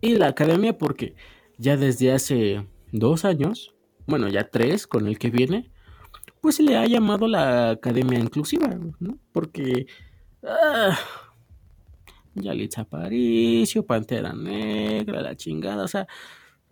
Y 0.00 0.16
la 0.16 0.28
Academia 0.28 0.78
porque 0.78 1.16
ya 1.58 1.76
desde 1.76 2.12
hace 2.12 2.66
dos 2.92 3.24
años, 3.24 3.74
bueno 4.06 4.28
ya 4.28 4.48
tres 4.48 4.86
con 4.86 5.06
el 5.06 5.18
que 5.18 5.30
viene, 5.30 5.70
pues 6.40 6.56
se 6.56 6.62
le 6.62 6.76
ha 6.76 6.86
llamado 6.86 7.26
la 7.28 7.70
Academia 7.70 8.18
Inclusiva, 8.18 8.68
¿no? 9.00 9.18
Porque... 9.32 9.86
Ah, 10.44 10.98
Yalitza 12.34 12.82
Aparicio, 12.82 13.84
Pantera 13.84 14.32
Negra, 14.32 15.20
la 15.20 15.36
chingada, 15.36 15.84
o 15.84 15.88
sea, 15.88 16.06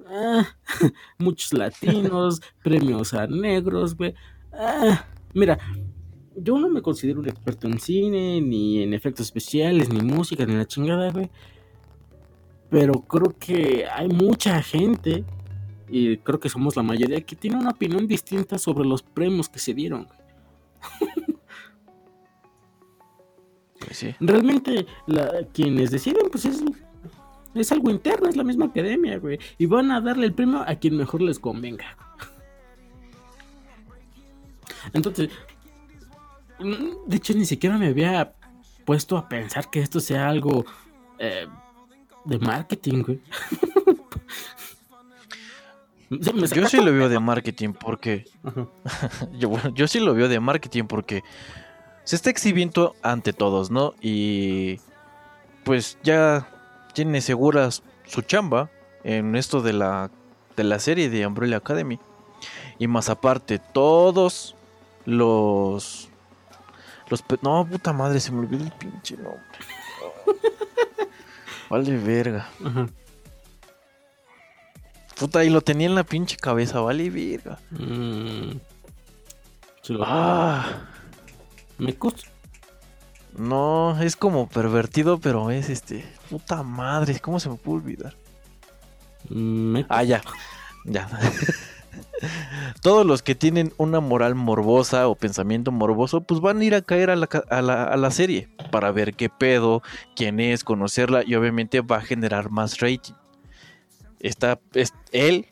ah, 0.07 0.47
muchos 1.19 1.53
latinos, 1.53 2.41
premios 2.63 3.15
a 3.15 3.27
negros, 3.27 3.97
güey. 3.97 4.15
Ah, 4.53 5.07
mira, 5.35 5.59
yo 6.37 6.59
no 6.59 6.69
me 6.69 6.83
considero 6.83 7.21
un 7.21 7.29
experto 7.29 7.67
en 7.67 7.79
cine, 7.79 8.41
ni 8.41 8.83
en 8.83 8.95
efectos 8.95 9.27
especiales, 9.27 9.91
ni 9.91 10.01
música, 10.01 10.47
ni 10.47 10.55
la 10.55 10.67
chingada, 10.67 11.11
güey. 11.11 11.31
Pero 12.71 13.03
creo 13.03 13.37
que 13.39 13.87
hay 13.87 14.09
mucha 14.09 14.63
gente, 14.63 15.25
y 15.89 16.19
creo 16.19 16.39
que 16.39 16.49
somos 16.49 16.77
la 16.77 16.83
mayoría, 16.83 17.21
que 17.21 17.37
tiene 17.37 17.57
una 17.57 17.71
opinión 17.71 18.07
distinta 18.07 18.59
sobre 18.59 18.87
los 18.87 19.03
premios 19.03 19.49
que 19.49 19.59
se 19.59 19.75
dieron, 19.75 20.07
Realmente, 24.21 24.87
quienes 25.53 25.91
deciden, 25.91 26.29
pues 26.31 26.45
es, 26.45 26.63
es 27.55 27.73
algo 27.73 27.91
interno, 27.91 28.29
es 28.29 28.37
la 28.37 28.45
misma 28.45 28.67
academia, 28.67 29.19
güey. 29.19 29.39
Y 29.59 29.67
van 29.67 29.91
a 29.91 30.01
darle 30.01 30.27
el 30.27 30.33
premio 30.33 30.63
a 30.67 30.75
quien 30.77 30.97
mejor 30.97 31.23
les 31.23 31.39
convenga. 31.39 31.97
Entonces, 34.93 35.31
de 37.07 37.17
hecho, 37.17 37.35
ni 37.35 37.45
siquiera 37.45 37.79
me 37.79 37.89
había 37.89 38.35
puesto 38.85 39.17
a 39.17 39.29
pensar 39.29 39.71
que 39.71 39.81
esto 39.81 40.01
sea 40.01 40.29
algo 40.29 40.65
eh, 41.19 41.47
de 42.25 42.39
marketing, 42.39 43.03
güey. 43.03 43.21
yo 46.11 46.69
sí 46.69 46.79
lo 46.79 46.93
veo 46.93 47.09
de 47.09 47.21
marketing 47.21 47.73
porque. 47.73 48.25
yo, 49.39 49.53
yo 49.75 49.87
sí 49.87 50.01
lo 50.01 50.13
veo 50.15 50.29
de 50.29 50.41
marketing 50.41 50.85
porque 50.85 51.23
se 52.05 52.17
está 52.17 52.31
exhibiendo 52.31 52.95
ante 53.03 53.33
todos, 53.33 53.71
¿no? 53.71 53.95
Y 54.01 54.81
pues 55.65 55.99
ya 56.03 56.49
tiene 56.93 57.21
seguras 57.21 57.83
su 58.07 58.23
chamba 58.23 58.71
en 59.05 59.37
esto 59.37 59.63
de 59.63 59.73
la, 59.73 60.11
de 60.57 60.65
la 60.65 60.79
serie 60.79 61.11
de 61.11 61.27
Umbrella 61.27 61.59
Academy. 61.59 61.99
Y 62.79 62.87
más 62.87 63.09
aparte, 63.09 63.59
todos 63.59 64.57
los... 65.05 66.09
los 67.09 67.25
no, 67.43 67.67
puta 67.67 67.93
madre, 67.93 68.21
se 68.21 68.33
me 68.33 68.41
olvidó 68.41 68.65
el 68.65 68.73
pinche 68.73 69.17
nombre. 69.17 69.41
vale 71.71 71.97
verga. 71.99 72.49
Puta, 75.19 75.45
y 75.45 75.51
lo 75.51 75.61
tenía 75.61 75.87
en 75.87 75.95
la 75.95 76.05
pinche 76.05 76.37
cabeza, 76.37 76.81
vale 76.81 77.11
verga. 77.11 77.59
Mm. 77.71 78.59
Ah. 80.01 80.87
Me 81.81 81.97
No, 83.39 83.99
es 84.03 84.15
como 84.15 84.49
pervertido, 84.49 85.19
pero 85.19 85.51
es 85.51 85.71
este. 85.71 86.05
Puta 86.29 86.63
madre, 86.63 87.19
¿cómo 87.21 87.41
se 87.41 87.49
me 87.49 87.57
puede 87.57 87.79
olvidar? 87.79 88.17
Ah, 89.89 90.05
ya. 90.05 90.21
Ya. 90.85 91.09
Todos 92.83 93.07
los 93.07 93.23
que 93.23 93.35
tienen 93.35 93.73
una 93.79 94.01
moral 94.01 94.35
morbosa 94.35 95.09
o 95.09 95.15
pensamiento 95.15 95.73
morboso, 95.73 96.21
pues 96.21 96.41
van 96.41 96.61
a 96.61 96.65
ir 96.65 96.75
a 96.75 96.83
caer 96.83 97.09
a 97.09 97.17
la, 97.17 97.27
a 97.27 97.97
la, 97.97 98.11
serie 98.11 98.51
para 98.71 98.93
ver 98.93 99.15
qué 99.15 99.31
pedo, 99.31 99.83
quién 100.15 100.39
es, 100.39 100.65
conocerla 100.65 101.23
y 101.27 101.35
obviamente 101.35 101.81
va 101.81 101.97
a 101.97 102.03
generar 102.03 102.51
más 102.51 102.79
rating. 102.79 103.15
Está, 104.21 104.61
él 105.13 105.47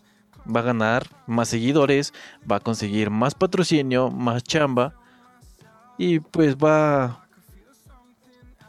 va 0.45 0.61
a 0.61 0.65
ganar 0.65 1.07
más 1.27 1.49
seguidores, 1.49 2.13
va 2.51 2.57
a 2.57 2.61
conseguir 2.61 3.09
más 3.09 3.35
patrocinio, 3.35 4.11
más 4.11 4.43
chamba 4.43 4.98
y 5.99 6.21
pues 6.21 6.57
va 6.57 7.29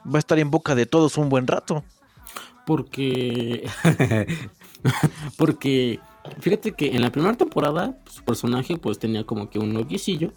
va 0.05 0.15
a 0.15 0.19
estar 0.19 0.39
en 0.39 0.49
boca 0.49 0.75
de 0.75 0.85
todos 0.85 1.17
un 1.17 1.29
buen 1.29 1.47
rato. 1.47 1.83
Porque 2.65 3.69
porque 5.37 5.99
fíjate 6.39 6.73
que 6.73 6.95
en 6.95 7.01
la 7.01 7.11
primera 7.11 7.35
temporada 7.35 7.97
su 8.09 8.23
personaje 8.23 8.77
pues 8.77 8.99
tenía 8.99 9.23
como 9.23 9.49
que 9.49 9.59
un 9.59 9.73
noviecillo. 9.73 10.33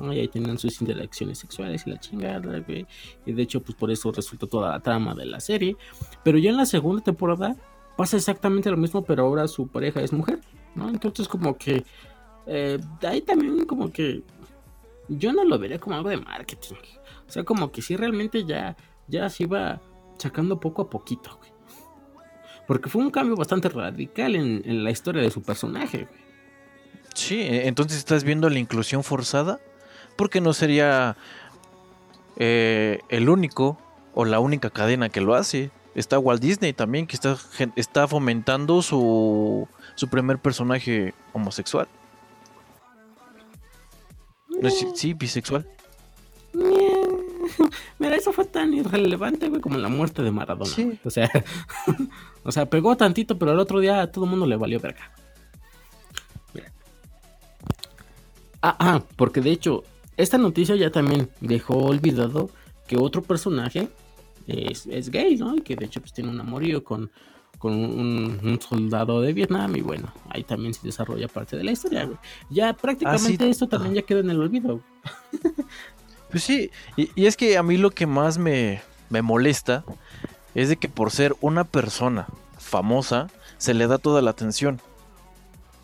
y 0.00 0.18
ahí 0.18 0.28
tenían 0.28 0.58
sus 0.58 0.80
interacciones 0.80 1.38
sexuales 1.38 1.86
y 1.86 1.90
la 1.90 2.00
chingada. 2.00 2.64
Y 3.24 3.32
de 3.32 3.42
hecho, 3.42 3.60
pues 3.60 3.76
por 3.76 3.90
eso 3.90 4.10
resulta 4.10 4.46
toda 4.46 4.72
la 4.72 4.80
trama 4.80 5.14
de 5.14 5.26
la 5.26 5.40
serie. 5.40 5.76
Pero 6.24 6.38
ya 6.38 6.50
en 6.50 6.56
la 6.56 6.66
segunda 6.66 7.02
temporada 7.02 7.56
pasa 7.96 8.16
exactamente 8.16 8.70
lo 8.70 8.76
mismo, 8.76 9.04
pero 9.04 9.24
ahora 9.24 9.48
su 9.48 9.68
pareja 9.68 10.00
es 10.00 10.12
mujer, 10.12 10.40
¿no? 10.74 10.88
Entonces 10.88 11.28
como 11.28 11.56
que 11.56 11.84
eh, 12.46 12.78
ahí 13.02 13.22
también 13.22 13.64
como 13.64 13.90
que 13.90 14.22
yo 15.08 15.32
no 15.32 15.44
lo 15.44 15.58
vería 15.58 15.78
como 15.78 15.96
algo 15.96 16.08
de 16.08 16.16
marketing. 16.16 16.76
O 17.28 17.30
sea, 17.30 17.44
como 17.44 17.72
que 17.72 17.82
sí 17.82 17.96
realmente 17.96 18.44
ya, 18.44 18.76
ya 19.08 19.28
se 19.30 19.44
iba 19.44 19.80
sacando 20.18 20.60
poco 20.60 20.82
a 20.82 20.90
poquito. 20.90 21.38
Porque 22.66 22.88
fue 22.88 23.02
un 23.02 23.10
cambio 23.10 23.36
bastante 23.36 23.68
radical 23.68 24.34
en, 24.34 24.84
la 24.84 24.90
historia 24.90 25.22
de 25.22 25.30
su 25.30 25.42
personaje, 25.42 26.04
güey. 26.04 26.26
Sí, 27.14 27.40
e, 27.40 27.68
entonces 27.68 27.98
estás 27.98 28.24
viendo 28.24 28.50
la 28.50 28.58
inclusión 28.58 29.04
forzada. 29.04 29.60
Porque 30.16 30.40
no 30.40 30.52
sería 30.52 31.16
eh, 32.36 33.00
el 33.08 33.28
único 33.28 33.78
o 34.14 34.24
la 34.24 34.40
única 34.40 34.70
cadena 34.70 35.08
que 35.08 35.20
lo 35.20 35.34
hace. 35.34 35.70
Está 35.94 36.18
Walt 36.18 36.42
Disney 36.42 36.72
también, 36.72 37.06
que 37.06 37.16
está, 37.16 37.38
está 37.76 38.08
fomentando 38.08 38.82
su, 38.82 39.68
su 39.94 40.08
primer 40.08 40.38
personaje 40.38 41.14
homosexual. 41.32 41.88
Sí, 44.94 45.14
bisexual. 45.14 45.66
Mira, 47.98 48.16
eso 48.16 48.32
fue 48.32 48.44
tan 48.44 48.74
irrelevante, 48.74 49.48
güey, 49.48 49.60
como 49.60 49.78
la 49.78 49.88
muerte 49.88 50.22
de 50.22 50.30
Maradona. 50.30 50.70
O 51.04 51.10
sea, 51.10 51.30
o 52.44 52.52
sea, 52.52 52.66
pegó 52.66 52.96
tantito, 52.96 53.38
pero 53.38 53.52
el 53.52 53.58
otro 53.58 53.80
día 53.80 54.02
a 54.02 54.10
todo 54.10 54.24
el 54.24 54.30
mundo 54.30 54.46
le 54.46 54.56
valió 54.56 54.80
verga. 54.80 55.10
Mira. 56.54 56.72
Ah, 58.62 58.76
ah, 58.78 59.02
porque 59.16 59.40
de 59.40 59.50
hecho, 59.50 59.84
esta 60.16 60.38
noticia 60.38 60.76
ya 60.76 60.90
también 60.90 61.30
dejó 61.40 61.76
olvidado 61.76 62.50
que 62.86 62.96
otro 62.96 63.22
personaje 63.22 63.88
es, 64.46 64.86
es 64.86 65.10
gay, 65.10 65.36
¿no? 65.36 65.56
Y 65.56 65.60
que 65.60 65.76
de 65.76 65.86
hecho 65.86 66.00
pues 66.00 66.12
tiene 66.12 66.30
un 66.30 66.40
amorío 66.40 66.84
con 66.84 67.10
con 67.58 67.72
un, 67.72 68.58
soldado 68.60 69.20
de 69.20 69.32
Vietnam 69.32 69.74
y 69.76 69.80
bueno, 69.80 70.12
ahí 70.28 70.44
también 70.44 70.74
se 70.74 70.86
desarrolla 70.86 71.28
parte 71.28 71.56
de 71.56 71.64
la 71.64 71.72
historia, 71.72 72.08
Ya 72.50 72.72
prácticamente 72.74 73.44
ah, 73.44 73.48
esto 73.48 73.68
también 73.68 73.94
ya 73.94 74.02
quedó 74.02 74.20
en 74.20 74.30
el 74.30 74.40
olvido. 74.40 74.80
Pues 76.28 76.42
sí, 76.42 76.72
y, 76.96 77.24
es 77.24 77.36
que 77.36 77.56
a 77.56 77.62
mí 77.62 77.76
lo 77.76 77.92
que 77.92 78.04
más 78.04 78.36
me, 78.36 78.82
me 79.10 79.22
molesta 79.22 79.84
es 80.56 80.68
de 80.68 80.76
que 80.76 80.88
por 80.88 81.12
ser 81.12 81.36
una 81.40 81.62
persona 81.62 82.26
famosa 82.58 83.28
se 83.58 83.74
le 83.74 83.86
da 83.86 83.98
toda 83.98 84.22
la 84.22 84.32
atención. 84.32 84.80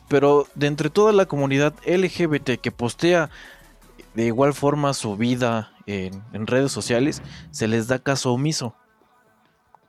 Pero 0.09 0.49
de 0.57 0.67
entre 0.67 0.91
toda 0.91 1.13
la 1.13 1.27
comunidad 1.27 1.75
LGBT 1.87 2.61
que 2.61 2.73
postea 2.73 3.31
de 4.15 4.27
igual 4.27 4.53
forma 4.53 4.93
su 4.95 5.17
vida 5.17 5.73
en, 5.87 6.23
en 6.33 6.47
redes 6.47 6.73
sociales, 6.73 7.23
se 7.53 7.69
les 7.69 7.87
da 7.87 8.01
caso 8.01 8.33
omiso. 8.33 8.75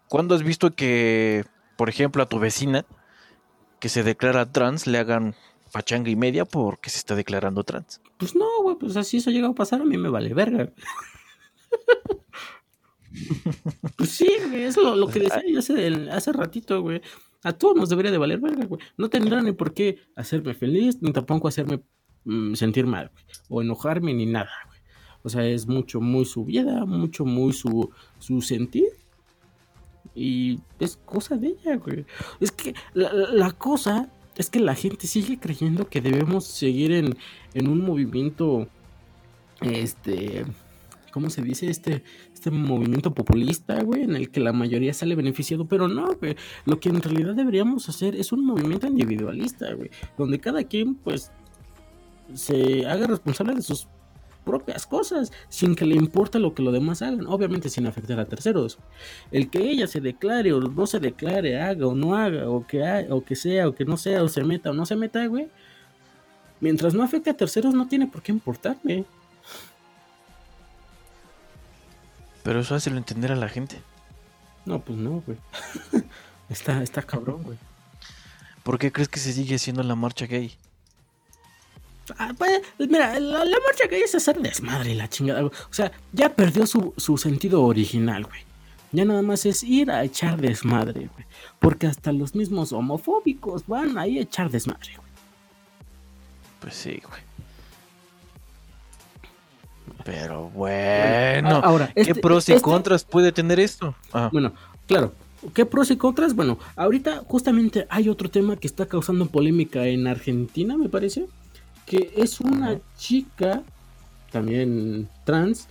¿Cuándo 0.07 0.35
has 0.35 0.43
visto 0.43 0.75
que 0.75 1.45
por 1.75 1.89
ejemplo, 1.89 2.23
a 2.23 2.29
tu 2.29 2.39
vecina 2.39 2.85
que 3.79 3.89
se 3.89 4.03
declara 4.03 4.51
trans 4.51 4.87
le 4.87 4.97
hagan 4.97 5.35
fachanga 5.69 6.09
y 6.09 6.15
media 6.15 6.45
porque 6.45 6.89
se 6.89 6.99
está 6.99 7.15
declarando 7.15 7.63
trans. 7.63 8.01
Pues 8.17 8.35
no, 8.35 8.45
güey, 8.61 8.77
pues 8.77 8.95
así 8.95 9.17
eso 9.17 9.31
llega 9.31 9.49
a 9.49 9.53
pasar, 9.53 9.81
a 9.81 9.85
mí 9.85 9.97
me 9.97 10.09
vale 10.09 10.33
verga. 10.33 10.71
pues 13.97 14.11
sí, 14.11 14.29
güey, 14.49 14.63
es 14.63 14.77
lo, 14.77 15.07
que 15.07 15.19
decía 15.19 15.43
yo 15.47 15.59
hace, 15.59 16.09
hace 16.11 16.31
ratito, 16.31 16.81
güey. 16.81 17.01
A 17.43 17.51
todos 17.51 17.75
nos 17.75 17.89
debería 17.89 18.11
de 18.11 18.17
valer 18.17 18.39
verga, 18.39 18.65
güey. 18.65 18.81
No 18.97 19.09
tendrán 19.09 19.45
ni 19.45 19.51
por 19.51 19.73
qué 19.73 19.99
hacerme 20.15 20.53
feliz, 20.53 21.01
ni 21.01 21.11
tampoco 21.11 21.47
hacerme 21.47 21.81
mm, 22.23 22.53
sentir 22.53 22.85
mal, 22.85 23.09
güey. 23.11 23.25
O 23.49 23.61
enojarme, 23.61 24.13
ni 24.13 24.25
nada, 24.25 24.51
güey. 24.67 24.79
O 25.23 25.29
sea, 25.29 25.45
es 25.45 25.67
mucho, 25.67 25.99
muy 25.99 26.25
su 26.25 26.45
vida, 26.45 26.85
mucho, 26.85 27.25
muy 27.25 27.51
su, 27.51 27.89
su 28.19 28.41
sentir 28.41 29.02
Y 30.15 30.59
es 30.79 30.97
cosa 30.97 31.35
de 31.35 31.47
ella, 31.47 31.77
güey. 31.77 32.05
Es 32.39 32.51
que 32.51 32.75
la, 32.93 33.51
cosa 33.51 34.09
es 34.35 34.49
que 34.49 34.59
la 34.59 34.75
gente 34.75 35.07
sigue 35.07 35.39
creyendo 35.39 35.87
que 35.87 36.01
debemos 36.01 36.45
seguir 36.45 36.91
en, 36.91 37.17
en 37.53 37.67
un 37.67 37.81
movimiento, 37.81 38.67
este, 39.61 40.45
¿cómo 41.11 41.29
se 41.29 41.41
dice? 41.41 41.69
Este, 41.69 42.03
este 42.33 42.51
movimiento 42.51 43.13
populista, 43.13 43.81
güey, 43.81 44.03
en 44.03 44.15
el 44.15 44.29
que 44.29 44.39
la 44.39 44.53
mayoría 44.53 44.93
sale 44.93 45.15
beneficiado, 45.15 45.65
pero 45.65 45.87
no, 45.87 46.15
güey. 46.15 46.35
Lo 46.65 46.79
que 46.79 46.89
en 46.89 47.01
realidad 47.01 47.35
deberíamos 47.35 47.89
hacer 47.89 48.15
es 48.15 48.31
un 48.31 48.45
movimiento 48.45 48.85
individualista, 48.85 49.73
güey, 49.73 49.89
donde 50.17 50.39
cada 50.39 50.63
quien, 50.63 50.95
pues, 50.95 51.31
se 52.33 52.85
haga 52.85 53.07
responsable 53.07 53.55
de 53.55 53.61
sus 53.61 53.87
propias 54.43 54.85
cosas, 54.85 55.31
sin 55.49 55.75
que 55.75 55.85
le 55.85 55.95
importe 55.95 56.39
lo 56.39 56.53
que 56.53 56.63
los 56.63 56.73
demás 56.73 57.01
hagan, 57.01 57.25
obviamente 57.27 57.69
sin 57.69 57.87
afectar 57.87 58.19
a 58.19 58.25
terceros. 58.25 58.77
El 59.31 59.49
que 59.49 59.59
ella 59.59 59.87
se 59.87 60.01
declare 60.01 60.53
o 60.53 60.59
no 60.59 60.87
se 60.87 60.99
declare, 60.99 61.61
haga 61.61 61.87
o 61.87 61.95
no 61.95 62.15
haga, 62.15 62.49
o 62.49 62.65
que, 62.67 63.07
o 63.09 63.23
que 63.23 63.35
sea 63.35 63.67
o 63.67 63.75
que 63.75 63.85
no 63.85 63.97
sea, 63.97 64.23
o 64.23 64.27
se 64.27 64.43
meta 64.43 64.71
o 64.71 64.73
no 64.73 64.85
se 64.85 64.95
meta, 64.95 65.25
güey, 65.27 65.49
mientras 66.59 66.93
no 66.93 67.03
afecte 67.03 67.29
a 67.29 67.37
terceros 67.37 67.73
no 67.73 67.87
tiene 67.87 68.07
por 68.07 68.21
qué 68.21 68.31
importarme. 68.31 69.05
Pero 72.43 72.59
eso 72.59 72.75
hace 72.75 72.89
entender 72.89 73.31
a 73.31 73.35
la 73.35 73.47
gente. 73.47 73.81
No, 74.65 74.79
pues 74.79 74.97
no, 74.97 75.23
güey. 75.25 75.37
está, 76.49 76.83
está 76.83 77.01
cabrón, 77.01 77.43
güey. 77.43 77.57
¿Por 78.63 78.79
qué 78.79 78.91
crees 78.91 79.09
que 79.09 79.19
se 79.19 79.33
sigue 79.33 79.55
haciendo 79.55 79.83
la 79.83 79.95
marcha 79.95 80.25
gay? 80.25 80.53
Ah, 82.17 82.33
pues, 82.37 82.61
mira, 82.79 83.19
la, 83.19 83.39
marcha 83.39 83.87
gay 83.89 84.01
es 84.01 84.13
hacer 84.15 84.39
desmadre 84.39 84.93
la 84.95 85.09
chingada. 85.09 85.45
O 85.45 85.51
sea, 85.69 85.91
ya 86.11 86.29
perdió 86.29 86.67
su, 86.67 86.93
su 86.97 87.17
sentido 87.17 87.63
original, 87.63 88.25
güey. 88.25 88.41
Ya 88.91 89.05
nada 89.05 89.21
más 89.21 89.45
es 89.45 89.63
ir 89.63 89.89
a 89.89 90.03
echar 90.03 90.39
desmadre, 90.39 91.09
güey. 91.13 91.25
Porque 91.59 91.87
hasta 91.87 92.11
los 92.11 92.35
mismos 92.35 92.73
homofóbicos 92.73 93.65
van 93.67 93.97
ahí 93.97 94.19
a 94.19 94.21
echar 94.21 94.49
desmadre, 94.51 94.91
güey. 94.95 95.09
Pues 96.59 96.75
sí, 96.75 97.01
güey. 97.07 97.21
Pero 100.03 100.49
bueno, 100.49 101.61
ahora, 101.63 101.91
¿qué 101.93 102.01
este, 102.01 102.15
pros 102.15 102.49
y 102.49 102.53
este 102.53 102.61
contras 102.61 103.05
puede 103.05 103.31
tener 103.31 103.59
esto? 103.61 103.95
Ah. 104.11 104.29
Bueno, 104.33 104.53
claro, 104.85 105.13
¿Qué 105.53 105.65
pros 105.65 105.91
y 105.91 105.97
contras? 105.97 106.35
Bueno, 106.35 106.57
ahorita 106.75 107.23
justamente 107.27 107.85
hay 107.89 108.07
otro 108.09 108.29
tema 108.29 108.55
que 108.55 108.67
está 108.67 108.85
causando 108.85 109.25
polémica 109.25 109.85
en 109.87 110.07
Argentina, 110.07 110.77
me 110.77 110.87
parece 110.89 111.27
que 111.85 112.13
es 112.15 112.39
una 112.39 112.79
chica, 112.97 113.63
también 114.31 115.09
trans, 115.25 115.67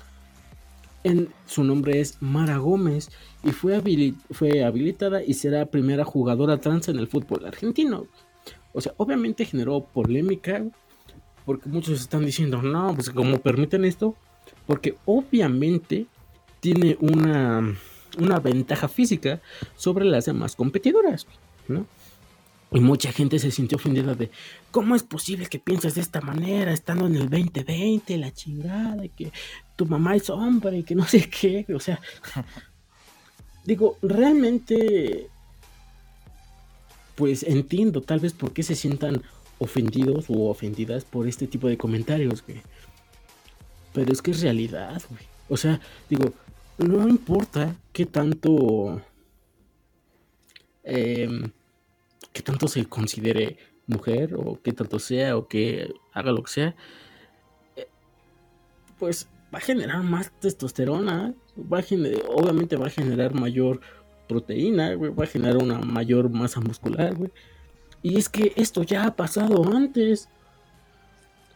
en, 1.05 1.29
su 1.47 1.65
nombre 1.65 2.01
es 2.01 2.19
Mara 2.21 2.59
Gómez 2.59 3.11
y 3.43 3.51
fue, 3.51 3.83
fue 4.31 4.65
habilitada 4.65 5.23
y 5.25 5.35
será 5.35 5.67
primera 5.67 6.05
jugadora 6.05 6.59
trans 6.59 6.89
en 6.89 6.99
el 6.99 7.09
fútbol 7.09 7.45
argentino. 7.47 8.07
O 8.73 8.81
sea, 8.81 8.95
obviamente 8.97 9.45
generó 9.45 9.81
polémica 9.81 10.65
porque 11.45 11.69
muchos 11.69 12.01
están 12.01 12.25
diciendo, 12.25 12.63
no, 12.63 12.95
pues 12.95 13.11
como 13.11 13.39
permiten 13.39 13.85
esto, 13.85 14.15
porque 14.67 14.97
obviamente 15.07 16.07
tiene 16.61 16.97
una, 17.01 17.77
una 18.19 18.39
ventaja 18.39 18.89
física 18.89 19.41
sobre 19.77 20.05
las 20.05 20.27
demás 20.27 20.55
competidoras, 20.55 21.27
¿no? 21.67 21.87
Y 22.75 22.81
mucha 22.81 23.13
gente 23.13 23.39
se 23.39 23.51
sintió 23.51 23.77
ofendida 23.77 24.15
de, 24.15 24.31
¿cómo 24.71 24.97
es 24.97 25.03
posible 25.03 25.47
que 25.47 25.59
pienses 25.59 25.95
de 25.95 26.01
esta 26.01 26.23
manera, 26.23 26.73
estando 26.73 27.07
en 27.07 27.17
el 27.17 27.29
2020, 27.29 28.17
la 28.17 28.33
chingada, 28.33 29.05
y 29.05 29.11
que 29.11 29.33
tu 29.77 29.85
mamá 29.85 30.17
es 30.17 30.31
hombre, 30.31 30.79
y 30.79 30.83
que 30.83 30.95
no 30.95 31.07
sé 31.07 31.29
qué? 31.29 31.67
O 31.75 31.81
sea, 31.81 32.01
digo, 33.65 33.99
realmente, 34.01 35.29
pues 37.15 37.43
entiendo 37.43 38.01
tal 38.01 38.21
vez 38.21 38.33
por 38.33 38.53
qué 38.53 38.63
se 38.63 38.75
sientan 38.75 39.23
ofendidos 39.59 40.27
o 40.29 40.49
ofendidas 40.49 41.05
por 41.05 41.29
este 41.29 41.47
tipo 41.47 41.69
de 41.69 41.77
comentarios, 41.77 42.43
güey. 42.43 42.63
Pero 43.93 44.11
es 44.11 44.23
que 44.23 44.31
es 44.31 44.41
realidad, 44.41 45.03
güey. 45.11 45.23
O 45.51 45.59
sea, 45.59 45.79
digo, 46.09 46.33
no 46.79 47.07
importa 47.07 47.77
qué 47.93 48.07
tanto... 48.07 49.03
Eh, 50.85 51.29
que 52.33 52.43
tanto 52.43 52.69
se 52.69 52.85
considere 52.87 53.59
mujer 53.87 54.35
o 54.35 54.61
que 54.61 54.73
tanto 54.73 54.99
sea 54.99 55.37
o 55.37 55.49
que 55.49 55.93
haga 56.13 56.33
lo 56.33 56.43
que 56.43 56.53
sea, 56.53 56.75
eh, 57.77 57.89
pues 58.99 59.29
va 59.53 59.59
a 59.59 59.61
generar 59.61 60.03
más 60.03 60.33
testosterona, 60.41 61.35
va 61.57 61.79
a 61.79 61.85
obviamente 62.29 62.77
va 62.77 62.87
a 62.87 62.91
generar 62.91 63.35
mayor 63.35 63.81
proteína, 64.29 64.97
va 64.97 65.25
a 65.25 65.27
generar 65.27 65.59
una 65.59 65.79
mayor 65.79 66.31
masa 66.31 66.61
muscular, 66.61 67.15
güey. 67.15 67.31
Y 68.03 68.19
es 68.19 68.29
que 68.29 68.53
esto 68.57 68.83
ya 68.83 69.07
ha 69.07 69.15
pasado 69.15 69.65
antes. 69.73 70.29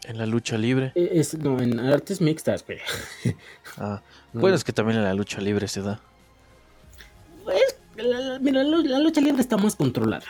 En 0.05 0.19
la 0.19 0.27
lucha 0.27 0.57
libre. 0.57 0.93
E, 0.95 1.11
es, 1.15 1.37
no, 1.37 1.61
en 1.61 1.81
artes 1.81 2.21
mixtas, 2.21 2.65
güey. 2.65 2.79
Ah, 3.79 4.01
pues 4.33 4.55
es 4.55 4.65
que 4.65 4.73
también 4.73 4.99
en 4.99 5.05
la 5.05 5.13
lucha 5.13 5.39
libre 5.41 5.69
se 5.69 5.83
da. 5.83 6.01
Pues, 7.45 7.79
mira, 8.41 8.63
la, 8.63 8.99
lucha 9.01 9.21
libre 9.21 9.43
está 9.43 9.59
más 9.59 9.77
controlada, 9.77 10.25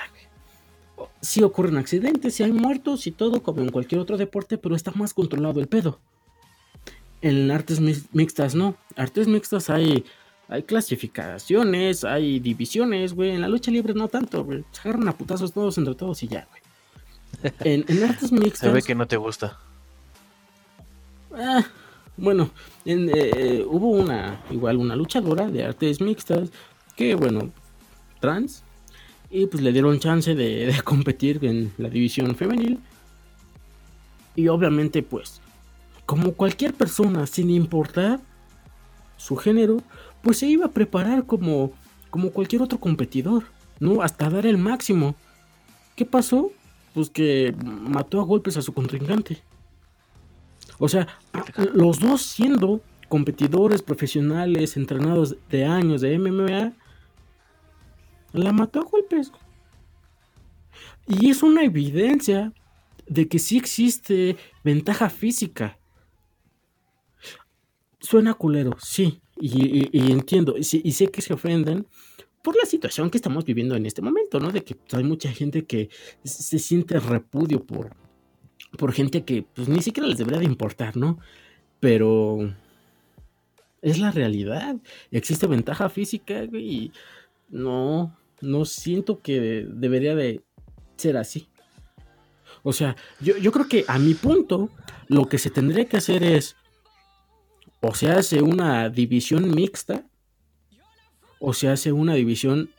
si 1.27 1.43
ocurren 1.43 1.77
accidentes, 1.77 2.35
si 2.35 2.45
hay 2.45 2.53
muertos 2.53 3.07
y 3.07 3.11
todo, 3.11 3.43
como 3.43 3.61
en 3.61 3.71
cualquier 3.71 4.01
otro 4.01 4.17
deporte, 4.17 4.59
pero 4.59 4.77
está 4.77 4.93
más 4.93 5.13
controlado 5.13 5.61
el 5.61 5.67
pedo. 5.67 5.99
En 7.21 7.51
artes 7.51 7.81
mixtas 8.13 8.55
no. 8.55 8.77
Artes 8.95 9.27
mixtas 9.27 9.69
hay, 9.69 10.05
hay 10.49 10.63
clasificaciones, 10.63 12.05
hay 12.05 12.39
divisiones, 12.39 13.15
güey. 13.15 13.31
En 13.31 13.41
la 13.41 13.49
lucha 13.49 13.73
libre 13.73 13.93
no 13.95 14.07
tanto, 14.07 14.45
güey. 14.45 14.65
Se 14.71 14.81
agarran 14.83 15.09
a 15.09 15.17
putazos 15.17 15.53
todos 15.53 15.77
entre 15.79 15.95
todos 15.97 16.23
y 16.23 16.29
ya, 16.29 16.47
güey. 16.51 16.63
En, 17.65 18.05
artes 18.05 18.31
mixtas. 18.31 18.61
Se 18.61 18.71
ve 18.71 18.83
que 18.83 18.95
no 18.95 19.07
te 19.07 19.17
gusta. 19.17 19.59
Ah, 21.35 21.65
bueno, 22.17 22.51
eh, 22.85 23.65
hubo 23.69 23.91
una, 23.91 24.41
igual 24.51 24.77
una 24.77 24.95
luchadora 24.95 25.49
de 25.49 25.65
artes 25.65 26.01
mixtas 26.01 26.51
que, 26.95 27.15
bueno, 27.15 27.51
trans, 28.21 28.63
y 29.31 29.47
pues 29.47 29.63
le 29.63 29.73
dieron 29.73 29.99
chance 29.99 30.35
de, 30.35 30.75
competir 30.85 31.45
en 31.45 31.73
la 31.79 31.89
división 31.89 32.35
femenil. 32.35 32.81
Y 34.35 34.49
obviamente 34.49 35.03
pues, 35.03 35.41
como 36.05 36.33
cualquier 36.33 36.75
persona, 36.75 37.27
sin 37.27 37.51
importar 37.51 38.21
su 39.17 39.37
género, 39.37 39.83
pues 40.23 40.39
se 40.39 40.47
iba 40.47 40.67
a 40.67 40.71
preparar 40.71 41.25
como, 41.27 41.73
como 42.11 42.31
cualquier 42.31 42.63
otro 42.63 42.79
competidor, 42.79 43.45
¿no? 43.81 44.03
Hasta 44.03 44.29
dar 44.29 44.47
el 44.47 44.59
máximo. 44.59 45.15
¿Qué 45.95 46.05
pasó? 46.05 46.53
Pues 46.95 47.11
que 47.11 47.55
mató 47.63 48.21
a 48.21 48.25
golpes 48.25 48.57
a 48.57 48.63
su 48.63 48.73
contrincante. 48.73 49.43
O 50.79 50.89
sea, 50.89 51.09
los 51.73 52.01
dos 52.01 52.23
siendo 52.23 52.83
competidores 53.09 53.83
profesionales, 53.83 54.77
entrenados 54.77 55.37
de 55.49 55.65
años 55.65 56.01
de 56.03 56.19
MMA, 56.19 56.73
la 58.33 58.53
mató 58.53 58.81
a 58.81 58.85
golpes. 58.85 59.33
Y 61.07 61.31
es 61.31 61.43
una 61.43 61.63
evidencia 61.63 62.53
de 63.07 63.29
que 63.29 63.39
sí 63.39 63.57
existe 63.57 64.37
ventaja 64.65 65.09
física. 65.09 65.79
Suena 68.01 68.35
culero, 68.35 68.77
sí, 68.81 69.21
y, 69.39 70.13
entiendo, 70.13 70.57
y, 70.57 70.65
sé 70.65 71.09
que 71.09 71.23
se 71.23 71.35
ofenden 71.35 71.87
por 72.43 72.57
la 72.57 72.65
situación 72.65 73.11
que 73.11 73.19
estamos 73.19 73.45
viviendo 73.45 73.75
en 73.75 73.87
este 73.87 74.03
momento, 74.03 74.39
¿no? 74.39 74.51
De 74.51 74.63
que 74.63 74.77
hay 74.93 75.03
mucha 75.03 75.31
gente 75.33 75.65
que 75.65 75.91
se 76.23 76.59
siente 76.59 77.01
repudio 77.01 77.65
por, 77.65 77.97
por 78.79 78.93
gente 78.93 79.25
que 79.25 79.43
pues, 79.43 79.69
ni 79.69 79.83
siquiera 79.83 80.09
les 80.09 80.19
debería 80.19 80.41
de 80.41 80.47
importar, 80.47 80.97
¿no? 80.97 81.19
Pero 81.81 82.55
es 83.83 83.99
la 83.99 84.11
realidad. 84.11 84.77
Existe 85.11 85.47
ventaja 85.47 85.89
física, 85.89 86.45
y 86.45 86.93
no, 87.49 88.17
no 88.41 88.65
siento 88.65 89.21
que 89.21 89.67
debería 89.69 90.15
de 90.15 90.43
ser 90.97 91.17
así. 91.17 91.49
O 92.63 92.73
sea, 92.73 92.97
yo, 93.21 93.53
creo 93.53 93.69
que 93.69 93.85
a 93.87 93.99
mi 93.99 94.15
punto, 94.15 94.71
lo 95.09 95.27
que 95.27 95.39
se 95.39 95.51
tendría 95.51 95.85
que 95.85 95.99
hacer 95.99 96.25
es, 96.25 96.57
o 97.81 97.95
se 97.95 98.11
hace 98.11 98.43
una 98.43 98.89
división 98.89 99.55
mixta, 99.55 100.05
o 101.39 101.53
se 101.53 101.69
hace 101.69 101.93
una 101.93 102.15
división 102.15 102.71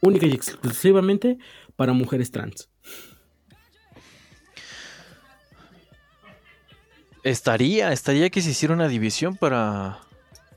única 0.00 0.26
y 0.26 0.32
exclusivamente 0.32 1.38
para 1.76 1.92
mujeres 1.92 2.30
trans. 2.30 2.68
Estaría, 7.22 7.92
estaría 7.92 8.30
que 8.30 8.40
se 8.42 8.50
hiciera 8.50 8.74
una 8.74 8.88
división 8.88 9.36
para, 9.36 10.00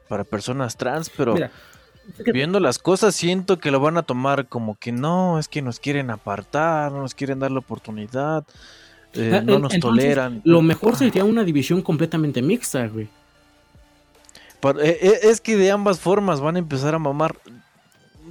para 0.09 0.23
personas 0.23 0.75
trans, 0.75 1.09
pero... 1.09 1.35
Viendo 2.33 2.59
las 2.59 2.79
cosas, 2.79 3.15
siento 3.15 3.59
que 3.59 3.71
lo 3.71 3.79
van 3.79 3.97
a 3.97 4.03
tomar 4.03 4.47
como 4.47 4.75
que 4.75 4.91
no, 4.91 5.39
es 5.39 5.47
que 5.47 5.61
nos 5.61 5.79
quieren 5.79 6.09
apartar, 6.09 6.91
no 6.91 7.01
nos 7.01 7.15
quieren 7.15 7.39
dar 7.39 7.51
la 7.51 7.59
oportunidad, 7.59 8.43
eh, 9.13 9.31
ah, 9.37 9.41
no 9.41 9.59
nos 9.59 9.79
toleran. 9.79 10.41
Lo 10.43 10.61
mejor 10.61 10.95
sería 10.97 11.23
una 11.23 11.43
división 11.43 11.81
completamente 11.81 12.41
mixta, 12.41 12.87
güey. 12.87 13.07
Eh, 14.81 14.97
eh, 15.01 15.19
es 15.23 15.41
que 15.41 15.57
de 15.57 15.71
ambas 15.71 15.99
formas 15.99 16.39
van 16.41 16.55
a 16.55 16.59
empezar 16.59 16.95
a 16.95 16.99
mamar. 16.99 17.35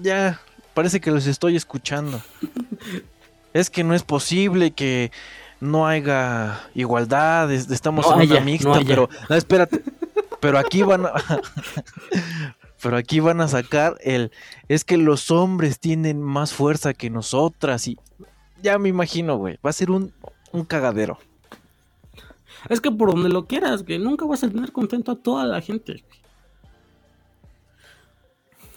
ya, 0.03 0.41
parece 0.75 1.01
que 1.01 1.11
los 1.11 1.27
estoy 1.27 1.57
escuchando. 1.57 2.21
es 3.53 3.69
que 3.71 3.85
no 3.85 3.95
es 3.95 4.03
posible 4.03 4.71
que 4.73 5.13
no 5.61 5.87
haya 5.87 6.61
igualdad, 6.75 7.53
es- 7.53 7.71
estamos 7.71 8.07
No 8.07 8.13
en 8.13 8.23
una 8.31 8.35
haya, 8.37 8.45
mixta, 8.45 8.69
no 8.69 8.75
haya. 8.75 8.87
pero 8.87 9.09
no, 9.29 9.37
espérate. 9.37 9.83
Pero 10.41 10.59
aquí 10.59 10.83
van 10.83 11.07
a 11.07 11.13
Pero 12.83 12.97
aquí 12.97 13.21
van 13.21 13.41
a 13.41 13.49
sacar 13.49 13.97
el 14.01 14.33
es 14.69 14.85
que 14.85 14.97
los 14.97 15.31
hombres 15.31 15.79
tienen 15.79 16.21
más 16.21 16.53
fuerza 16.53 16.95
que 16.95 17.11
nosotras 17.11 17.87
y 17.87 17.99
ya 18.63 18.79
me 18.79 18.89
imagino, 18.89 19.37
güey, 19.37 19.59
va 19.65 19.71
a 19.71 19.75
ser 19.75 19.91
un 19.91 20.13
un 20.53 20.65
cagadero. 20.65 21.19
Es 22.69 22.81
que 22.81 22.91
por 22.91 23.11
donde 23.11 23.29
lo 23.29 23.47
quieras, 23.47 23.83
que 23.83 23.99
nunca 23.99 24.25
vas 24.25 24.45
a 24.45 24.49
tener 24.49 24.71
contento 24.71 25.11
a 25.11 25.17
toda 25.17 25.45
la 25.45 25.61
gente. 25.61 26.05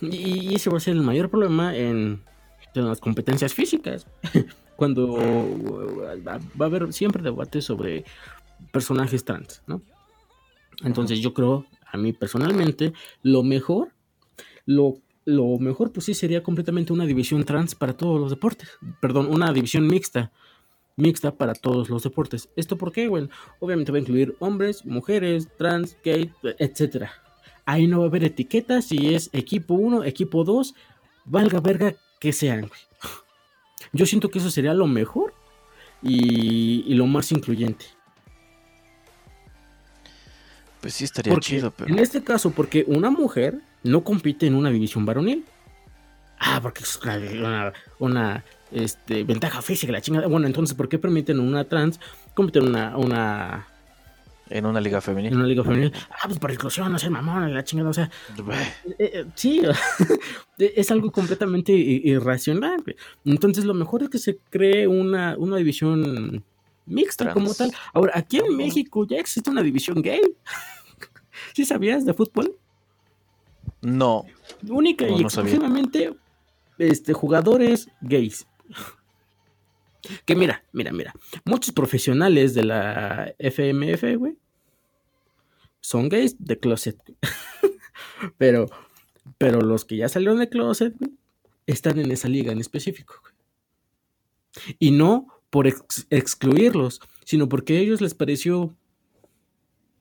Y, 0.01 0.55
ese 0.55 0.69
va 0.69 0.77
a 0.77 0.79
ser 0.81 0.95
el 0.95 1.01
mayor 1.01 1.29
problema 1.29 1.75
en, 1.75 2.21
en 2.73 2.87
las 2.87 2.99
competencias 2.99 3.53
físicas. 3.53 4.07
Cuando 4.75 5.13
va 6.25 6.39
va 6.59 6.65
a 6.65 6.67
haber 6.67 6.91
siempre 6.91 7.23
debate 7.23 7.61
sobre 7.61 8.03
personajes 8.71 9.23
trans, 9.23 9.61
¿no? 9.67 9.81
Entonces 10.83 11.19
yo 11.19 11.33
creo, 11.33 11.65
a 11.89 11.95
mí 11.95 12.11
personalmente, 12.11 12.91
lo 13.21 13.43
mejor, 13.43 13.93
lo, 14.65 14.97
lo 15.25 15.57
mejor 15.59 15.91
pues 15.91 16.05
sí 16.05 16.13
sería 16.13 16.43
completamente 16.43 16.93
una 16.93 17.05
división 17.05 17.43
trans 17.43 17.75
para 17.75 17.93
todos 17.93 18.19
los 18.19 18.29
deportes. 18.29 18.69
Perdón, 19.01 19.27
una 19.27 19.51
división 19.53 19.87
mixta 19.87 20.31
mixta 20.95 21.31
para 21.35 21.53
todos 21.53 21.89
los 21.89 22.03
deportes. 22.03 22.49
¿Esto 22.55 22.77
por 22.77 22.91
qué? 22.91 23.07
Bueno, 23.07 23.29
obviamente 23.59 23.91
va 23.91 23.97
a 23.97 24.01
incluir 24.01 24.35
hombres, 24.39 24.85
mujeres, 24.85 25.49
trans, 25.57 25.97
gay, 26.03 26.31
etcétera. 26.59 27.11
Ahí 27.65 27.87
no 27.87 27.99
va 27.99 28.05
a 28.05 28.07
haber 28.07 28.23
etiquetas 28.23 28.85
si 28.85 29.13
es 29.13 29.29
equipo 29.33 29.73
1, 29.73 30.03
equipo 30.03 30.43
2, 30.43 30.75
valga 31.25 31.59
verga 31.59 31.95
que 32.19 32.31
sean. 32.31 32.69
Yo 33.91 34.05
siento 34.05 34.29
que 34.29 34.39
eso 34.39 34.51
sería 34.51 34.73
lo 34.73 34.87
mejor 34.87 35.33
y, 36.01 36.83
y 36.85 36.93
lo 36.93 37.07
más 37.07 37.31
incluyente. 37.31 37.85
Pues 40.81 40.93
sí 40.93 41.03
estaría 41.03 41.33
Porque, 41.33 41.47
chido, 41.47 41.71
pero 41.71 41.89
En 41.91 41.99
este 41.99 42.23
caso, 42.23 42.51
porque 42.51 42.85
una 42.87 43.09
mujer 43.09 43.59
no 43.85 44.03
compite 44.03 44.47
en 44.47 44.55
una 44.55 44.69
división 44.69 45.05
varonil. 45.05 45.45
Ah, 46.39 46.59
porque 46.61 46.83
es 46.83 46.99
una, 47.01 47.15
una- 47.17 47.73
una, 47.99 48.45
este, 48.71 49.23
ventaja 49.23 49.61
física, 49.61 49.91
la 49.93 50.01
chingada. 50.01 50.27
Bueno, 50.27 50.47
entonces, 50.47 50.75
¿por 50.75 50.89
qué 50.89 50.99
permiten 50.99 51.39
una 51.39 51.63
trans 51.63 51.99
competir 52.33 52.61
en 52.63 52.69
una, 52.69 52.97
una, 52.97 53.67
en 54.49 54.65
una 54.65 54.81
liga 54.81 54.97
en 54.97 55.01
femenil. 55.01 55.35
una 55.35 55.45
liga 55.47 55.63
femenil? 55.63 55.93
Ah, 56.11 56.25
pues 56.27 56.37
por 56.39 56.51
inclusión, 56.51 56.91
no 56.91 56.99
sé, 56.99 57.09
mamón, 57.09 57.53
la 57.53 57.63
chingada. 57.63 57.89
O 57.89 57.93
sea, 57.93 58.11
eh, 58.37 58.73
eh, 58.99 59.25
sí, 59.35 59.61
es 60.57 60.91
algo 60.91 61.11
completamente 61.11 61.71
irracional. 61.71 62.83
Entonces, 63.23 63.63
lo 63.63 63.73
mejor 63.73 64.03
es 64.03 64.09
que 64.09 64.17
se 64.19 64.37
cree 64.49 64.87
una, 64.87 65.35
una 65.37 65.55
división 65.57 66.43
mixta 66.85 67.23
Trans. 67.25 67.33
como 67.33 67.53
tal. 67.53 67.71
Ahora, 67.93 68.11
aquí 68.15 68.37
en 68.39 68.57
México 68.57 69.07
ya 69.07 69.17
existe 69.17 69.49
una 69.49 69.63
división 69.63 70.01
gay. 70.01 70.21
¿Sí 71.53 71.63
sabías 71.65 72.05
de 72.05 72.13
fútbol? 72.13 72.55
No, 73.85 74.25
Única 74.67 75.05
No, 75.05 75.11
y 75.17 75.21
no 75.21 75.27
exclusivamente 75.27 76.15
este, 76.79 77.13
jugadores 77.13 77.87
gays. 78.01 78.47
Que 80.25 80.35
mira, 80.35 80.63
mira, 80.71 80.91
mira. 80.91 81.13
Muchos 81.45 81.71
profesionales 81.73 82.53
de 82.53 82.63
la 82.63 83.33
FMF, 83.39 84.03
güey, 84.17 84.37
son 85.81 86.09
gays 86.09 86.35
de 86.39 86.59
closet. 86.59 86.97
pero, 88.37 88.65
pero 89.37 89.61
los 89.61 89.85
que 89.85 89.97
ya 89.97 90.09
salieron 90.09 90.39
de 90.39 90.49
closet, 90.49 90.95
güey, 90.97 91.11
están 91.67 91.99
en 91.99 92.11
esa 92.11 92.27
liga 92.27 92.51
en 92.51 92.59
específico. 92.59 93.15
güey. 93.21 93.33
Y 94.79 94.91
no 94.91 95.27
por 95.49 95.67
ex- 95.67 96.07
excluirlos, 96.09 97.01
sino 97.23 97.47
porque 97.49 97.77
a 97.77 97.81
ellos 97.81 98.01
les 98.01 98.13
pareció 98.13 98.75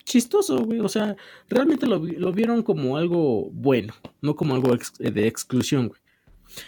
chistoso, 0.05 0.65
güey. 0.65 0.81
O 0.81 0.89
sea, 0.89 1.17
realmente 1.49 1.87
lo, 1.87 2.01
vi- 2.01 2.17
lo 2.17 2.33
vieron 2.33 2.63
como 2.63 2.97
algo 2.97 3.51
bueno, 3.53 3.95
no 4.21 4.35
como 4.37 4.55
algo 4.55 4.75
ex- 4.75 4.99
de 4.99 5.27
exclusión, 5.27 5.89
güey. 5.89 6.01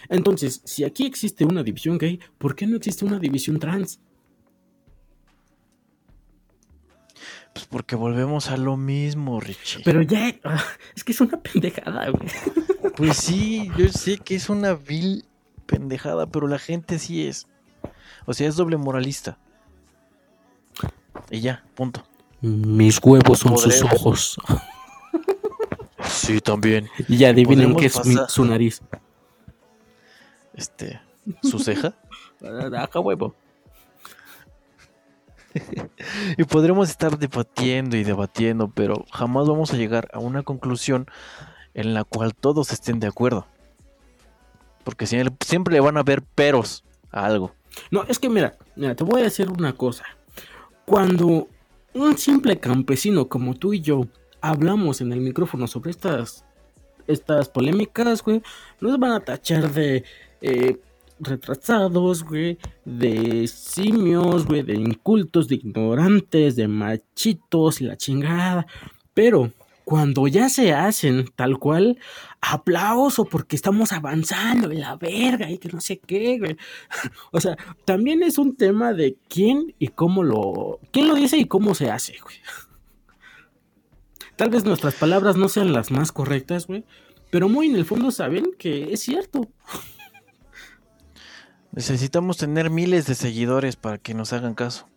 Entonces, 0.09 0.61
si 0.65 0.83
aquí 0.83 1.05
existe 1.05 1.45
una 1.45 1.63
división 1.63 1.97
gay, 1.97 2.19
¿por 2.37 2.55
qué 2.55 2.65
no 2.67 2.75
existe 2.77 3.05
una 3.05 3.19
división 3.19 3.59
trans? 3.59 3.99
pues 7.53 7.65
porque 7.65 7.95
volvemos 7.95 8.49
a 8.49 8.57
lo 8.57 8.77
mismo, 8.77 9.39
Richie. 9.39 9.81
Pero 9.83 10.03
ya, 10.03 10.35
ah, 10.43 10.63
es 10.95 11.03
que 11.03 11.11
es 11.11 11.21
una 11.21 11.41
pendejada, 11.41 12.09
güey. 12.11 12.27
Pues 12.95 13.17
sí, 13.17 13.71
yo 13.77 13.87
sé 13.89 14.19
que 14.19 14.35
es 14.35 14.49
una 14.49 14.73
vil 14.75 15.25
pendejada, 15.65 16.27
pero 16.27 16.47
la 16.47 16.59
gente 16.59 16.99
sí 16.99 17.25
es. 17.25 17.47
O 18.27 18.33
sea, 18.35 18.47
es 18.47 18.57
doble 18.57 18.77
moralista. 18.77 19.39
Y 21.31 21.39
ya, 21.41 21.63
punto. 21.73 22.03
Mis 22.41 22.99
huevos 23.03 23.39
son 23.39 23.57
sus 23.57 23.81
ojos. 23.83 24.37
Sí, 26.05 26.39
también. 26.39 26.87
Y 27.07 27.17
ya 27.17 27.29
adivinen 27.29 27.75
qué 27.75 27.87
es 27.87 28.05
mi- 28.05 28.15
su 28.27 28.45
nariz. 28.45 28.81
Este, 30.53 30.99
su 31.43 31.59
ceja. 31.59 31.93
Acá 32.77 32.99
huevo. 32.99 33.33
Y 36.37 36.43
podremos 36.43 36.89
estar 36.89 37.17
debatiendo 37.17 37.97
y 37.97 38.03
debatiendo, 38.03 38.69
pero 38.69 39.05
jamás 39.11 39.47
vamos 39.47 39.73
a 39.73 39.77
llegar 39.77 40.07
a 40.13 40.19
una 40.19 40.43
conclusión 40.43 41.07
en 41.73 41.93
la 41.95 42.03
cual 42.03 42.35
todos 42.35 42.71
estén 42.71 42.99
de 42.99 43.07
acuerdo. 43.07 43.47
Porque 44.83 45.05
sie- 45.07 45.35
siempre 45.43 45.73
le 45.73 45.79
van 45.79 45.97
a 45.97 46.03
ver 46.03 46.21
peros 46.21 46.83
a 47.11 47.25
algo. 47.25 47.53
No, 47.91 48.03
es 48.03 48.19
que 48.19 48.29
mira, 48.29 48.55
mira, 48.75 48.95
te 48.95 49.03
voy 49.03 49.21
a 49.21 49.23
decir 49.23 49.49
una 49.49 49.73
cosa. 49.73 50.03
Cuando 50.85 51.47
un 51.97 52.17
simple 52.17 52.59
campesino 52.59 53.27
como 53.27 53.55
tú 53.55 53.73
y 53.73 53.81
yo 53.81 54.07
hablamos 54.41 55.01
en 55.01 55.11
el 55.11 55.21
micrófono 55.21 55.67
sobre 55.67 55.91
estas, 55.91 56.45
estas 57.07 57.49
polémicas, 57.49 58.23
güey, 58.23 58.41
nos 58.79 58.99
van 58.99 59.11
a 59.11 59.19
tachar 59.19 59.71
de 59.71 60.03
eh, 60.41 60.77
retrasados, 61.19 62.23
güey, 62.23 62.57
de 62.85 63.47
simios, 63.47 64.45
güey, 64.45 64.63
de 64.63 64.75
incultos, 64.75 65.47
de 65.47 65.55
ignorantes, 65.55 66.55
de 66.55 66.67
machitos 66.67 67.81
y 67.81 67.85
la 67.85 67.97
chingada. 67.97 68.67
Pero 69.13 69.51
cuando 69.87 70.27
ya 70.27 70.49
se 70.49 70.73
hacen 70.73 71.31
tal 71.37 71.59
cual, 71.59 71.97
aplauso 72.41 73.23
porque 73.23 73.55
estamos 73.55 73.93
avanzando 73.93 74.73
y 74.73 74.75
la 74.75 74.97
verga 74.97 75.49
y 75.49 75.59
que 75.59 75.69
no 75.69 75.79
sé 75.79 75.99
qué, 75.99 76.37
güey. 76.39 76.57
O 77.31 77.39
sea, 77.39 77.55
también 77.85 78.21
es 78.21 78.37
un 78.37 78.57
tema 78.57 78.91
de 78.91 79.15
quién 79.29 79.73
y 79.79 79.87
cómo 79.87 80.23
lo. 80.23 80.81
quién 80.91 81.07
lo 81.07 81.15
dice 81.15 81.37
y 81.37 81.45
cómo 81.45 81.73
se 81.73 81.89
hace, 81.89 82.17
güey. 82.21 82.35
Tal 84.35 84.49
vez 84.49 84.65
nuestras 84.65 84.95
palabras 84.95 85.37
no 85.37 85.47
sean 85.47 85.71
las 85.71 85.89
más 85.89 86.11
correctas, 86.11 86.67
güey. 86.67 86.83
Pero 87.31 87.47
muy 87.47 87.67
en 87.67 87.77
el 87.77 87.85
fondo 87.85 88.11
saben 88.11 88.47
que 88.59 88.91
es 88.91 88.99
cierto. 88.99 89.49
Necesitamos 91.71 92.35
tener 92.35 92.69
miles 92.69 93.07
de 93.07 93.15
seguidores 93.15 93.77
para 93.77 93.99
que 93.99 94.13
nos 94.13 94.33
hagan 94.33 94.53
caso. 94.53 94.89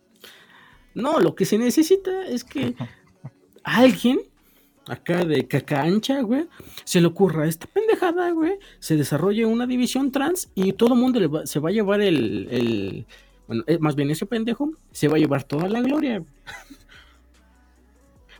No, 0.93 1.21
lo 1.21 1.33
que 1.33 1.45
se 1.45 1.57
necesita 1.57 2.27
es 2.27 2.43
que 2.43 2.75
alguien 3.63 4.19
acá 4.87 5.23
de 5.25 5.47
caca 5.47 5.81
ancha, 5.81 6.21
güey, 6.21 6.47
se 6.83 6.99
le 7.01 7.07
ocurra 7.07 7.47
esta 7.47 7.67
pendejada, 7.67 8.31
güey, 8.31 8.53
se 8.79 8.97
desarrolle 8.97 9.45
una 9.45 9.65
división 9.67 10.11
trans 10.11 10.49
y 10.55 10.73
todo 10.73 10.93
el 10.95 10.99
mundo 10.99 11.19
le 11.19 11.27
va- 11.27 11.45
se 11.45 11.59
va 11.59 11.69
a 11.69 11.71
llevar 11.71 12.01
el, 12.01 12.47
el- 12.51 13.05
bueno, 13.47 13.63
eh, 13.67 13.77
más 13.79 13.95
bien 13.95 14.09
ese 14.11 14.25
pendejo 14.25 14.71
se 14.91 15.07
va 15.07 15.17
a 15.17 15.19
llevar 15.19 15.43
toda 15.43 15.67
la 15.69 15.81
gloria. 15.81 16.23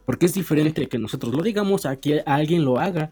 Porque 0.05 0.25
es 0.25 0.33
diferente 0.33 0.87
que 0.87 0.97
nosotros 0.97 1.33
lo 1.33 1.43
digamos 1.43 1.85
a 1.85 1.95
que 1.95 2.23
alguien 2.25 2.65
lo 2.65 2.79
haga. 2.79 3.11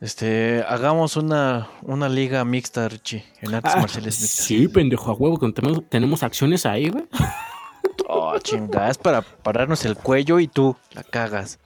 Este, 0.00 0.64
hagamos 0.66 1.16
una, 1.16 1.68
una 1.82 2.08
liga 2.08 2.42
mixta, 2.44 2.88
Richie, 2.88 3.24
en 3.42 3.54
artes 3.54 3.72
Ah, 3.74 3.80
marciales 3.80 4.18
mixtas. 4.20 4.46
sí, 4.46 4.66
pendejo 4.68 5.10
a 5.10 5.14
huevo, 5.14 5.38
que 5.38 5.52
tenemos, 5.52 5.84
tenemos 5.90 6.22
acciones 6.22 6.64
ahí, 6.64 6.88
güey. 6.88 7.04
Oh, 8.08 8.38
chinga, 8.38 8.90
es 8.90 8.98
para 8.98 9.22
pararnos 9.22 9.84
el 9.84 9.96
cuello 9.96 10.40
y 10.40 10.48
tú 10.48 10.76
la 10.92 11.02
cagas. 11.04 11.58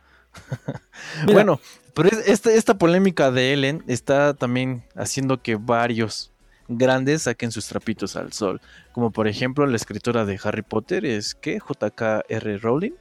Mira. 1.23 1.33
Bueno, 1.33 1.61
pero 1.95 2.09
es- 2.11 2.29
esta, 2.29 2.51
esta 2.53 2.75
polémica 2.77 3.31
de 3.31 3.53
Ellen 3.53 3.83
está 3.87 4.35
también 4.35 4.85
haciendo 4.95 5.41
que 5.41 5.57
varios 5.57 6.31
grandes 6.69 7.23
saquen 7.23 7.51
sus 7.53 7.67
trapitos 7.67 8.17
al 8.17 8.33
sol. 8.33 8.61
Como 8.93 9.11
por 9.11 9.29
ejemplo 9.29 9.67
la 9.67 9.77
escritora 9.77 10.25
de 10.25 10.39
Harry 10.43 10.63
Potter 10.63 11.05
es 11.05 11.35
que 11.35 11.59
J.K.R. 11.61 12.59
Rowling. 12.59 12.93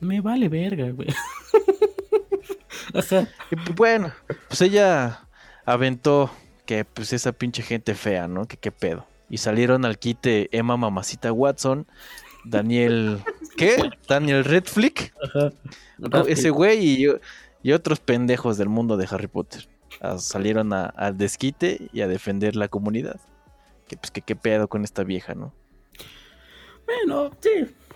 Me 0.00 0.20
vale 0.20 0.48
verga, 0.48 0.90
güey. 0.90 1.08
Y 2.92 3.56
pues, 3.56 3.74
bueno, 3.76 4.12
pues 4.48 4.60
ella 4.62 5.26
aventó 5.64 6.30
que 6.66 6.84
pues 6.84 7.12
esa 7.12 7.32
pinche 7.32 7.62
gente 7.62 7.94
fea, 7.94 8.26
¿no? 8.28 8.46
Que 8.46 8.56
qué 8.56 8.72
pedo. 8.72 9.06
Y 9.28 9.38
salieron 9.38 9.84
al 9.84 9.98
quite 9.98 10.48
Emma 10.56 10.76
Mamacita 10.76 11.32
Watson, 11.32 11.86
Daniel... 12.44 13.18
¿Qué? 13.56 13.90
Daniel 14.08 14.44
Redflick. 14.44 15.12
Ajá. 15.22 15.52
ese 16.28 16.50
güey 16.50 17.02
y, 17.02 17.06
y 17.62 17.72
otros 17.72 18.00
pendejos 18.00 18.56
del 18.58 18.68
mundo 18.68 18.96
de 18.96 19.06
Harry 19.10 19.26
Potter. 19.26 19.68
a- 20.00 20.18
salieron 20.18 20.72
a- 20.72 20.86
al 20.86 21.16
desquite 21.18 21.88
y 21.92 22.00
a 22.00 22.08
defender 22.08 22.56
la 22.56 22.68
comunidad. 22.68 23.20
Que 23.88 23.96
pues 23.96 24.10
que 24.10 24.22
qué 24.22 24.36
pedo 24.36 24.68
con 24.68 24.84
esta 24.84 25.02
vieja, 25.04 25.34
¿no? 25.34 25.52
Bueno, 26.86 27.30
sí, 27.40 27.50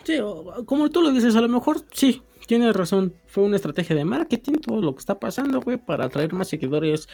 sí, 0.04 0.18
como 0.66 0.90
tú 0.90 1.02
lo 1.02 1.11
dices, 1.12 1.35
a 1.37 1.40
lo 1.40 1.48
mejor 1.48 1.78
sí, 1.92 2.22
tienes 2.46 2.74
razón. 2.76 3.14
Fue 3.26 3.42
una 3.44 3.57
estrategia 3.57 3.96
de 3.96 4.04
marketing, 4.04 4.54
todo 4.54 4.80
lo 4.83 4.94
que 4.94 5.00
está 5.00 5.18
pasando, 5.18 5.61
güey, 5.61 5.78
para 5.78 6.04
atraer 6.07 6.33
más 6.33 6.48
seguidores, 6.48 7.09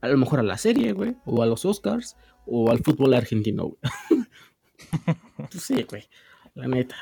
a 0.00 0.08
lo 0.08 0.16
mejor 0.18 0.40
a 0.40 0.42
la 0.42 0.56
serie, 0.58 0.92
güey, 0.92 1.16
o 1.26 1.42
a 1.42 1.46
los 1.46 1.64
Oscars, 1.64 2.16
o 2.46 2.70
al 2.70 2.78
fútbol 2.78 3.14
argentino, 3.14 3.64
güey. 3.64 3.78
Pues 5.50 5.62
sí, 5.64 5.82
güey, 5.88 6.08
la 6.54 6.68
neta. 6.68 6.96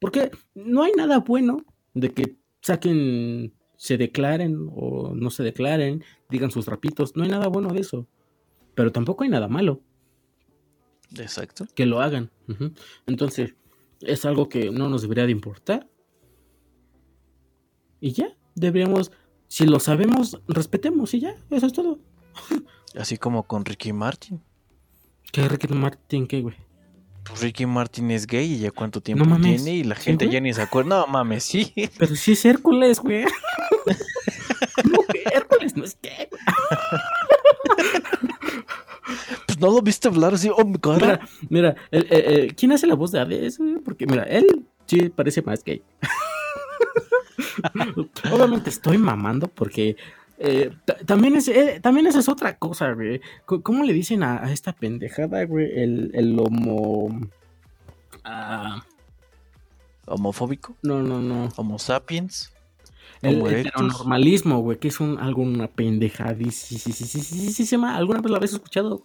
Porque 0.00 0.30
no 0.54 0.82
hay 0.82 0.92
nada 0.92 1.18
bueno 1.18 1.64
de 1.94 2.12
que 2.12 2.36
saquen, 2.60 3.54
se 3.76 3.96
declaren 3.96 4.68
o 4.74 5.14
no 5.14 5.30
se 5.30 5.42
declaren, 5.42 6.04
digan 6.28 6.50
sus 6.50 6.66
rapitos, 6.66 7.16
no 7.16 7.24
hay 7.24 7.30
nada 7.30 7.48
bueno 7.48 7.72
de 7.72 7.80
eso. 7.80 8.06
Pero 8.74 8.92
tampoco 8.92 9.24
hay 9.24 9.30
nada 9.30 9.48
malo 9.48 9.82
Exacto. 11.16 11.66
que 11.74 11.86
lo 11.86 12.00
hagan. 12.00 12.30
Entonces, 13.06 13.54
es 14.00 14.24
algo 14.24 14.48
que 14.48 14.70
no 14.70 14.88
nos 14.88 15.02
debería 15.02 15.26
de 15.26 15.32
importar. 15.32 15.88
Y 18.00 18.12
ya, 18.12 18.36
deberíamos, 18.54 19.10
si 19.48 19.66
lo 19.66 19.80
sabemos, 19.80 20.40
respetemos 20.46 21.14
y 21.14 21.20
ya, 21.20 21.36
eso 21.50 21.66
es 21.66 21.72
todo. 21.72 21.98
Así 22.94 23.16
como 23.18 23.44
con 23.44 23.64
Ricky 23.64 23.92
Martin. 23.92 24.40
¿Qué 25.32 25.48
Ricky 25.48 25.68
Martin 25.68 26.26
qué, 26.26 26.42
güey? 26.42 26.56
Pues 27.28 27.42
Ricky 27.42 27.66
Martin 27.66 28.10
es 28.10 28.26
gay 28.26 28.54
y 28.54 28.58
ya 28.58 28.70
cuánto 28.70 29.00
tiempo 29.00 29.24
mames. 29.24 29.62
tiene 29.62 29.78
y 29.78 29.84
la 29.84 29.96
¿Sí, 29.96 30.02
gente 30.02 30.28
ya 30.28 30.40
ni 30.40 30.52
se 30.54 30.62
acuerda. 30.62 31.00
No 31.00 31.06
mames, 31.06 31.44
sí. 31.44 31.72
Pero 31.98 32.14
si 32.14 32.32
es 32.32 32.44
Hércules, 32.44 33.00
güey. 33.00 33.24
no, 34.84 34.98
Hércules 35.34 35.76
no 35.76 35.84
es 35.84 35.96
gay. 36.02 36.28
Pues 39.46 39.58
no 39.58 39.70
lo 39.70 39.82
viste 39.82 40.08
hablar 40.08 40.34
así, 40.34 40.50
oh 40.54 40.64
mi 40.64 40.78
cara. 40.78 41.20
Mira, 41.48 41.48
mira, 41.48 41.76
el- 41.90 42.06
el- 42.10 42.24
el- 42.40 42.54
¿quién 42.54 42.72
hace 42.72 42.86
la 42.86 42.94
voz 42.94 43.12
de 43.12 43.20
Hades? 43.20 43.58
Porque, 43.84 44.06
mira, 44.06 44.24
él 44.24 44.66
sí 44.86 45.08
parece 45.08 45.42
más 45.42 45.64
gay. 45.64 45.82
Obviamente 48.32 48.70
estoy 48.70 48.98
mamando 48.98 49.48
porque 49.48 49.96
eh, 50.38 50.70
ta- 50.84 50.96
también, 50.98 51.34
es, 51.36 51.48
eh, 51.48 51.80
también 51.82 52.06
esa 52.06 52.20
es 52.20 52.28
otra 52.28 52.56
cosa, 52.58 52.92
güey. 52.92 53.20
¿Cómo 53.44 53.82
le 53.84 53.92
dicen 53.92 54.22
a, 54.22 54.44
a 54.44 54.52
esta 54.52 54.72
pendejada, 54.72 55.44
güey? 55.44 55.66
El, 55.78 56.10
el 56.14 56.38
homo... 56.38 57.20
ah, 58.24 58.84
Homofóbico, 60.06 60.74
no, 60.82 61.02
no, 61.02 61.20
no. 61.20 61.48
homo 61.56 61.78
sapiens. 61.78 62.52
El 63.20 63.44
heteronormalismo, 63.46 64.60
güey, 64.60 64.78
que 64.78 64.88
es 64.88 65.00
un, 65.00 65.18
alguna 65.18 65.66
pendejadísima. 65.66 67.96
¿Alguna 67.96 68.20
vez 68.20 68.30
lo 68.30 68.36
habéis 68.36 68.52
escuchado? 68.52 69.02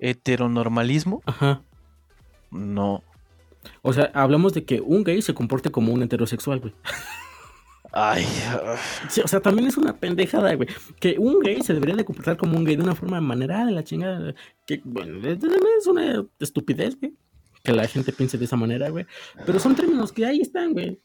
Heteronormalismo, 0.00 1.22
Ajá. 1.26 1.60
no. 2.50 3.02
O 3.82 3.92
sea, 3.92 4.10
hablamos 4.14 4.54
de 4.54 4.64
que 4.64 4.80
un 4.80 5.04
gay 5.04 5.20
se 5.22 5.34
comporte 5.34 5.70
como 5.70 5.92
un 5.92 6.02
heterosexual, 6.02 6.60
güey. 6.60 6.74
Ay, 7.92 8.26
Sí, 9.08 9.20
o 9.20 9.28
sea, 9.28 9.40
también 9.40 9.68
es 9.68 9.76
una 9.76 9.96
pendejada, 9.96 10.54
güey. 10.54 10.68
Que 11.00 11.16
un 11.18 11.38
gay 11.40 11.60
se 11.62 11.74
debería 11.74 11.94
de 11.94 12.04
comportar 12.04 12.36
como 12.36 12.56
un 12.56 12.64
gay 12.64 12.76
de 12.76 12.82
una 12.82 12.94
forma 12.94 13.20
manera 13.20 13.64
de 13.66 13.72
la 13.72 13.84
chingada. 13.84 14.34
Que, 14.66 14.80
bueno, 14.84 15.20
es 15.28 15.86
una 15.86 16.24
estupidez, 16.40 16.98
güey. 16.98 17.14
Que 17.62 17.72
la 17.72 17.86
gente 17.86 18.12
piense 18.12 18.36
de 18.36 18.44
esa 18.46 18.56
manera, 18.56 18.88
güey. 18.90 19.06
Pero 19.46 19.58
son 19.58 19.74
términos 19.76 20.12
que 20.12 20.26
ahí 20.26 20.40
están, 20.40 20.72
güey. 20.72 20.98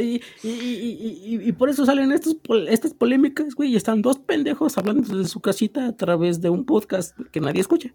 Y, 0.00 0.20
y- 0.42 0.48
y- 0.48 1.20
y- 1.36 1.48
y 1.48 1.52
por 1.52 1.68
eso 1.68 1.84
salen 1.84 2.12
estos, 2.12 2.34
pol- 2.36 2.68
estas 2.68 2.94
polémicas, 2.94 3.54
güey. 3.54 3.72
Y 3.72 3.76
están 3.76 4.02
dos 4.02 4.18
pendejos 4.18 4.78
hablando 4.78 5.16
de 5.16 5.24
su 5.26 5.40
casita 5.40 5.86
a 5.88 5.96
través 5.96 6.40
de 6.40 6.48
un 6.48 6.64
podcast 6.64 7.18
que 7.32 7.40
nadie 7.40 7.60
escucha. 7.60 7.90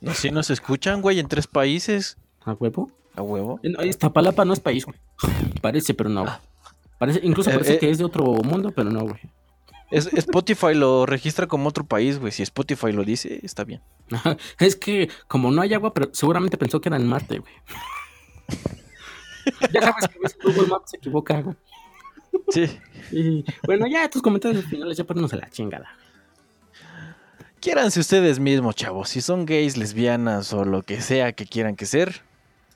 no, 0.00 0.14
si 0.14 0.30
nos 0.30 0.50
escuchan, 0.50 1.00
güey, 1.00 1.18
en 1.18 1.26
tres 1.28 1.46
países. 1.46 2.18
¿A 2.44 2.52
huevo? 2.52 2.92
A 3.16 3.22
huevo. 3.22 3.58
No, 3.62 3.82
Iztapalapa 3.84 4.44
no 4.44 4.52
es 4.52 4.60
país, 4.60 4.84
güey. 4.84 4.98
Parece, 5.62 5.94
pero 5.94 6.10
no. 6.10 6.22
güey. 6.22 6.34
Parece, 6.98 7.20
incluso 7.22 7.50
Eh, 7.50 7.54
parece 7.54 7.74
eh. 7.74 7.78
que 7.78 7.90
es 7.90 7.98
de 7.98 8.04
otro 8.04 8.24
mundo, 8.24 8.72
pero 8.74 8.90
no, 8.90 9.00
güey. 9.02 9.20
Es- 9.90 10.12
Spotify 10.12 10.74
lo 10.74 11.06
registra 11.06 11.46
como 11.46 11.68
otro 11.68 11.84
país, 11.84 12.18
güey. 12.18 12.32
Si 12.32 12.42
Spotify 12.42 12.92
lo 12.92 13.04
dice, 13.04 13.40
está 13.42 13.64
bien. 13.64 13.80
Es 14.58 14.76
que 14.76 15.08
como 15.28 15.50
no 15.50 15.62
hay 15.62 15.74
agua, 15.74 15.92
pero 15.94 16.10
seguramente 16.12 16.56
pensó 16.58 16.80
que 16.80 16.88
era 16.88 16.96
en 16.96 17.06
Marte, 17.06 17.38
güey. 17.38 17.52
ya 19.72 19.80
sabes 19.82 20.08
que 20.08 20.18
a 20.18 20.22
veces 20.22 20.38
Google 20.42 20.66
Maps 20.68 20.90
se 20.90 20.96
equivoca, 20.96 21.40
güey. 21.40 21.56
Sí. 22.48 22.78
Y, 23.12 23.44
bueno, 23.64 23.86
ya 23.86 24.08
tus 24.10 24.22
comentarios 24.22 24.64
finales, 24.66 24.96
ya 24.96 25.04
ponnos 25.04 25.32
a 25.32 25.36
la 25.36 25.48
chingada. 25.50 25.88
Quiéranse 27.60 28.00
ustedes 28.00 28.38
mismos, 28.38 28.74
chavos. 28.76 29.08
Si 29.08 29.20
son 29.20 29.46
gays, 29.46 29.76
lesbianas 29.76 30.52
o 30.52 30.64
lo 30.64 30.82
que 30.82 31.00
sea 31.00 31.32
que 31.32 31.46
quieran 31.46 31.74
que 31.76 31.86
ser, 31.86 32.22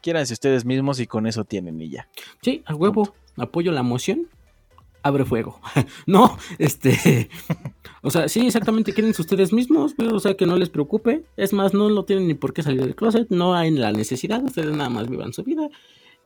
quiéranse 0.03 0.35
ustedes 0.35 0.65
mismos 0.65 1.01
y 1.01 1.07
con 1.07 1.27
eso 1.27 1.45
tienen 1.45 1.81
y 1.81 1.91
ya. 1.91 2.09
Sí, 2.43 2.63
a 2.67 2.75
huevo, 2.75 3.15
apoyo 3.37 3.73
la 3.73 3.83
moción. 3.83 4.29
Abre 5.03 5.25
fuego. 5.25 5.61
no, 6.07 6.39
este. 6.59 7.31
O 8.03 8.11
sea, 8.11 8.31
sí, 8.31 8.47
exactamente, 8.47 8.95
quédense 8.95 9.21
ustedes 9.21 9.53
mismos, 9.53 9.95
güey, 9.95 10.09
o 10.09 10.19
sea, 10.21 10.35
que 10.35 10.47
no 10.47 10.57
les 10.57 10.71
preocupe. 10.71 11.23
Es 11.37 11.53
más, 11.53 11.75
no 11.75 11.91
lo 11.91 12.07
tienen 12.07 12.29
ni 12.29 12.33
por 12.33 12.55
qué 12.55 12.63
salir 12.63 12.81
del 12.81 12.95
closet, 12.95 13.29
no 13.29 13.55
hay 13.55 13.71
la 13.73 13.93
necesidad, 13.93 14.43
ustedes 14.43 14.75
nada 14.75 14.89
más 14.89 15.07
vivan 15.07 15.35
su 15.35 15.45
vida. 15.45 15.69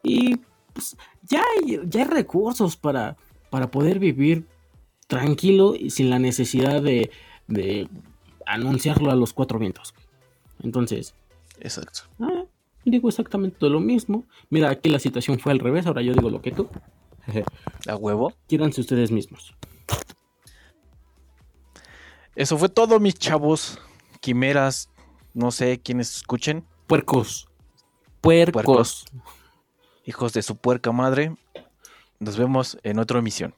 Y 0.04 0.37
pues 0.72 0.96
ya 1.22 1.42
hay, 1.42 1.80
ya 1.88 2.02
hay 2.02 2.06
recursos 2.06 2.76
para, 2.76 3.16
para 3.50 3.72
poder 3.72 3.98
vivir 3.98 4.46
tranquilo 5.08 5.74
y 5.74 5.90
sin 5.90 6.10
la 6.10 6.20
necesidad 6.20 6.80
de, 6.80 7.10
de 7.48 7.88
anunciarlo 8.46 9.10
a 9.10 9.16
los 9.16 9.32
cuatro 9.32 9.58
vientos. 9.58 9.94
Entonces, 10.62 11.16
Exacto. 11.60 12.02
ah, 12.20 12.44
digo 12.85 13.09
exactamente 13.09 13.68
lo 13.68 13.81
mismo. 13.81 14.25
Mira, 14.51 14.70
aquí 14.70 14.88
la 14.88 14.99
situación 14.99 15.38
fue 15.38 15.53
al 15.53 15.59
revés, 15.59 15.87
ahora 15.87 16.03
yo 16.03 16.12
digo 16.12 16.31
lo 16.31 16.40
que 16.40 16.53
tú. 16.53 16.68
A 17.88 17.97
huevo. 17.97 18.33
Quíranse 18.47 18.81
ustedes 18.81 19.11
mismos. 19.11 19.55
Eso 22.35 22.59
fue 22.59 22.68
todo, 22.68 22.99
mis 23.01 23.14
chavos. 23.14 23.79
Quimeras, 24.20 24.90
no 25.35 25.51
sé 25.51 25.81
quiénes 25.81 26.16
escuchen. 26.16 26.64
Puercos. 26.87 27.49
Puercos. 28.20 28.64
Puercos. 28.64 29.05
Hijos 30.05 30.33
de 30.33 30.42
su 30.42 30.57
puerca 30.57 30.92
madre. 30.92 31.37
Nos 32.18 32.37
vemos 32.37 32.79
en 32.83 32.99
otra 32.99 33.18
emisión. 33.18 33.55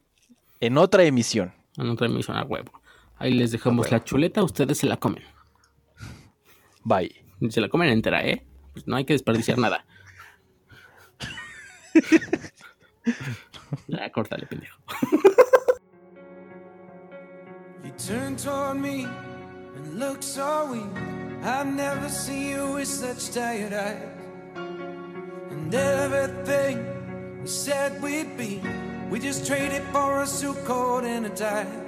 En 0.60 0.78
otra 0.78 1.04
emisión. 1.04 1.52
En 1.76 1.88
otra 1.88 2.06
emisión 2.06 2.36
a 2.36 2.44
huevo. 2.44 2.72
Ahí 3.18 3.32
les 3.32 3.50
dejamos 3.50 3.90
la 3.90 4.04
chuleta, 4.04 4.42
ustedes 4.42 4.78
se 4.78 4.86
la 4.86 4.96
comen. 4.98 5.22
Bye. 6.84 7.14
Se 7.50 7.60
la 7.60 7.68
comen 7.68 7.90
entera, 7.90 8.24
¿eh? 8.26 8.45
Pues 8.76 8.86
no 8.86 8.96
hay 8.96 9.06
que 9.06 9.14
desperdiciar 9.14 9.56
nada. 9.56 9.86
ya, 13.86 14.12
córtale, 14.12 14.44
pendejo. 14.46 14.76
You 17.82 17.90
turn 17.96 18.36
toward 18.36 18.76
me 18.76 19.04
and 19.76 19.98
look 19.98 20.22
so 20.22 20.70
weak. 20.70 21.02
I've 21.42 21.74
never 21.74 22.10
seen 22.10 22.50
you 22.50 22.72
with 22.74 22.86
such 22.86 23.30
tired 23.30 23.72
eyes. 23.72 24.02
And 24.56 25.74
everything 25.74 26.84
we 27.40 27.48
said 27.48 28.02
we'd 28.02 28.36
be, 28.36 28.60
we 29.08 29.18
just 29.20 29.46
traded 29.46 29.84
for 29.84 30.20
a 30.20 30.26
suit 30.26 30.62
coat 30.66 31.04
and 31.04 31.24
a 31.24 31.30
tie. 31.30 31.86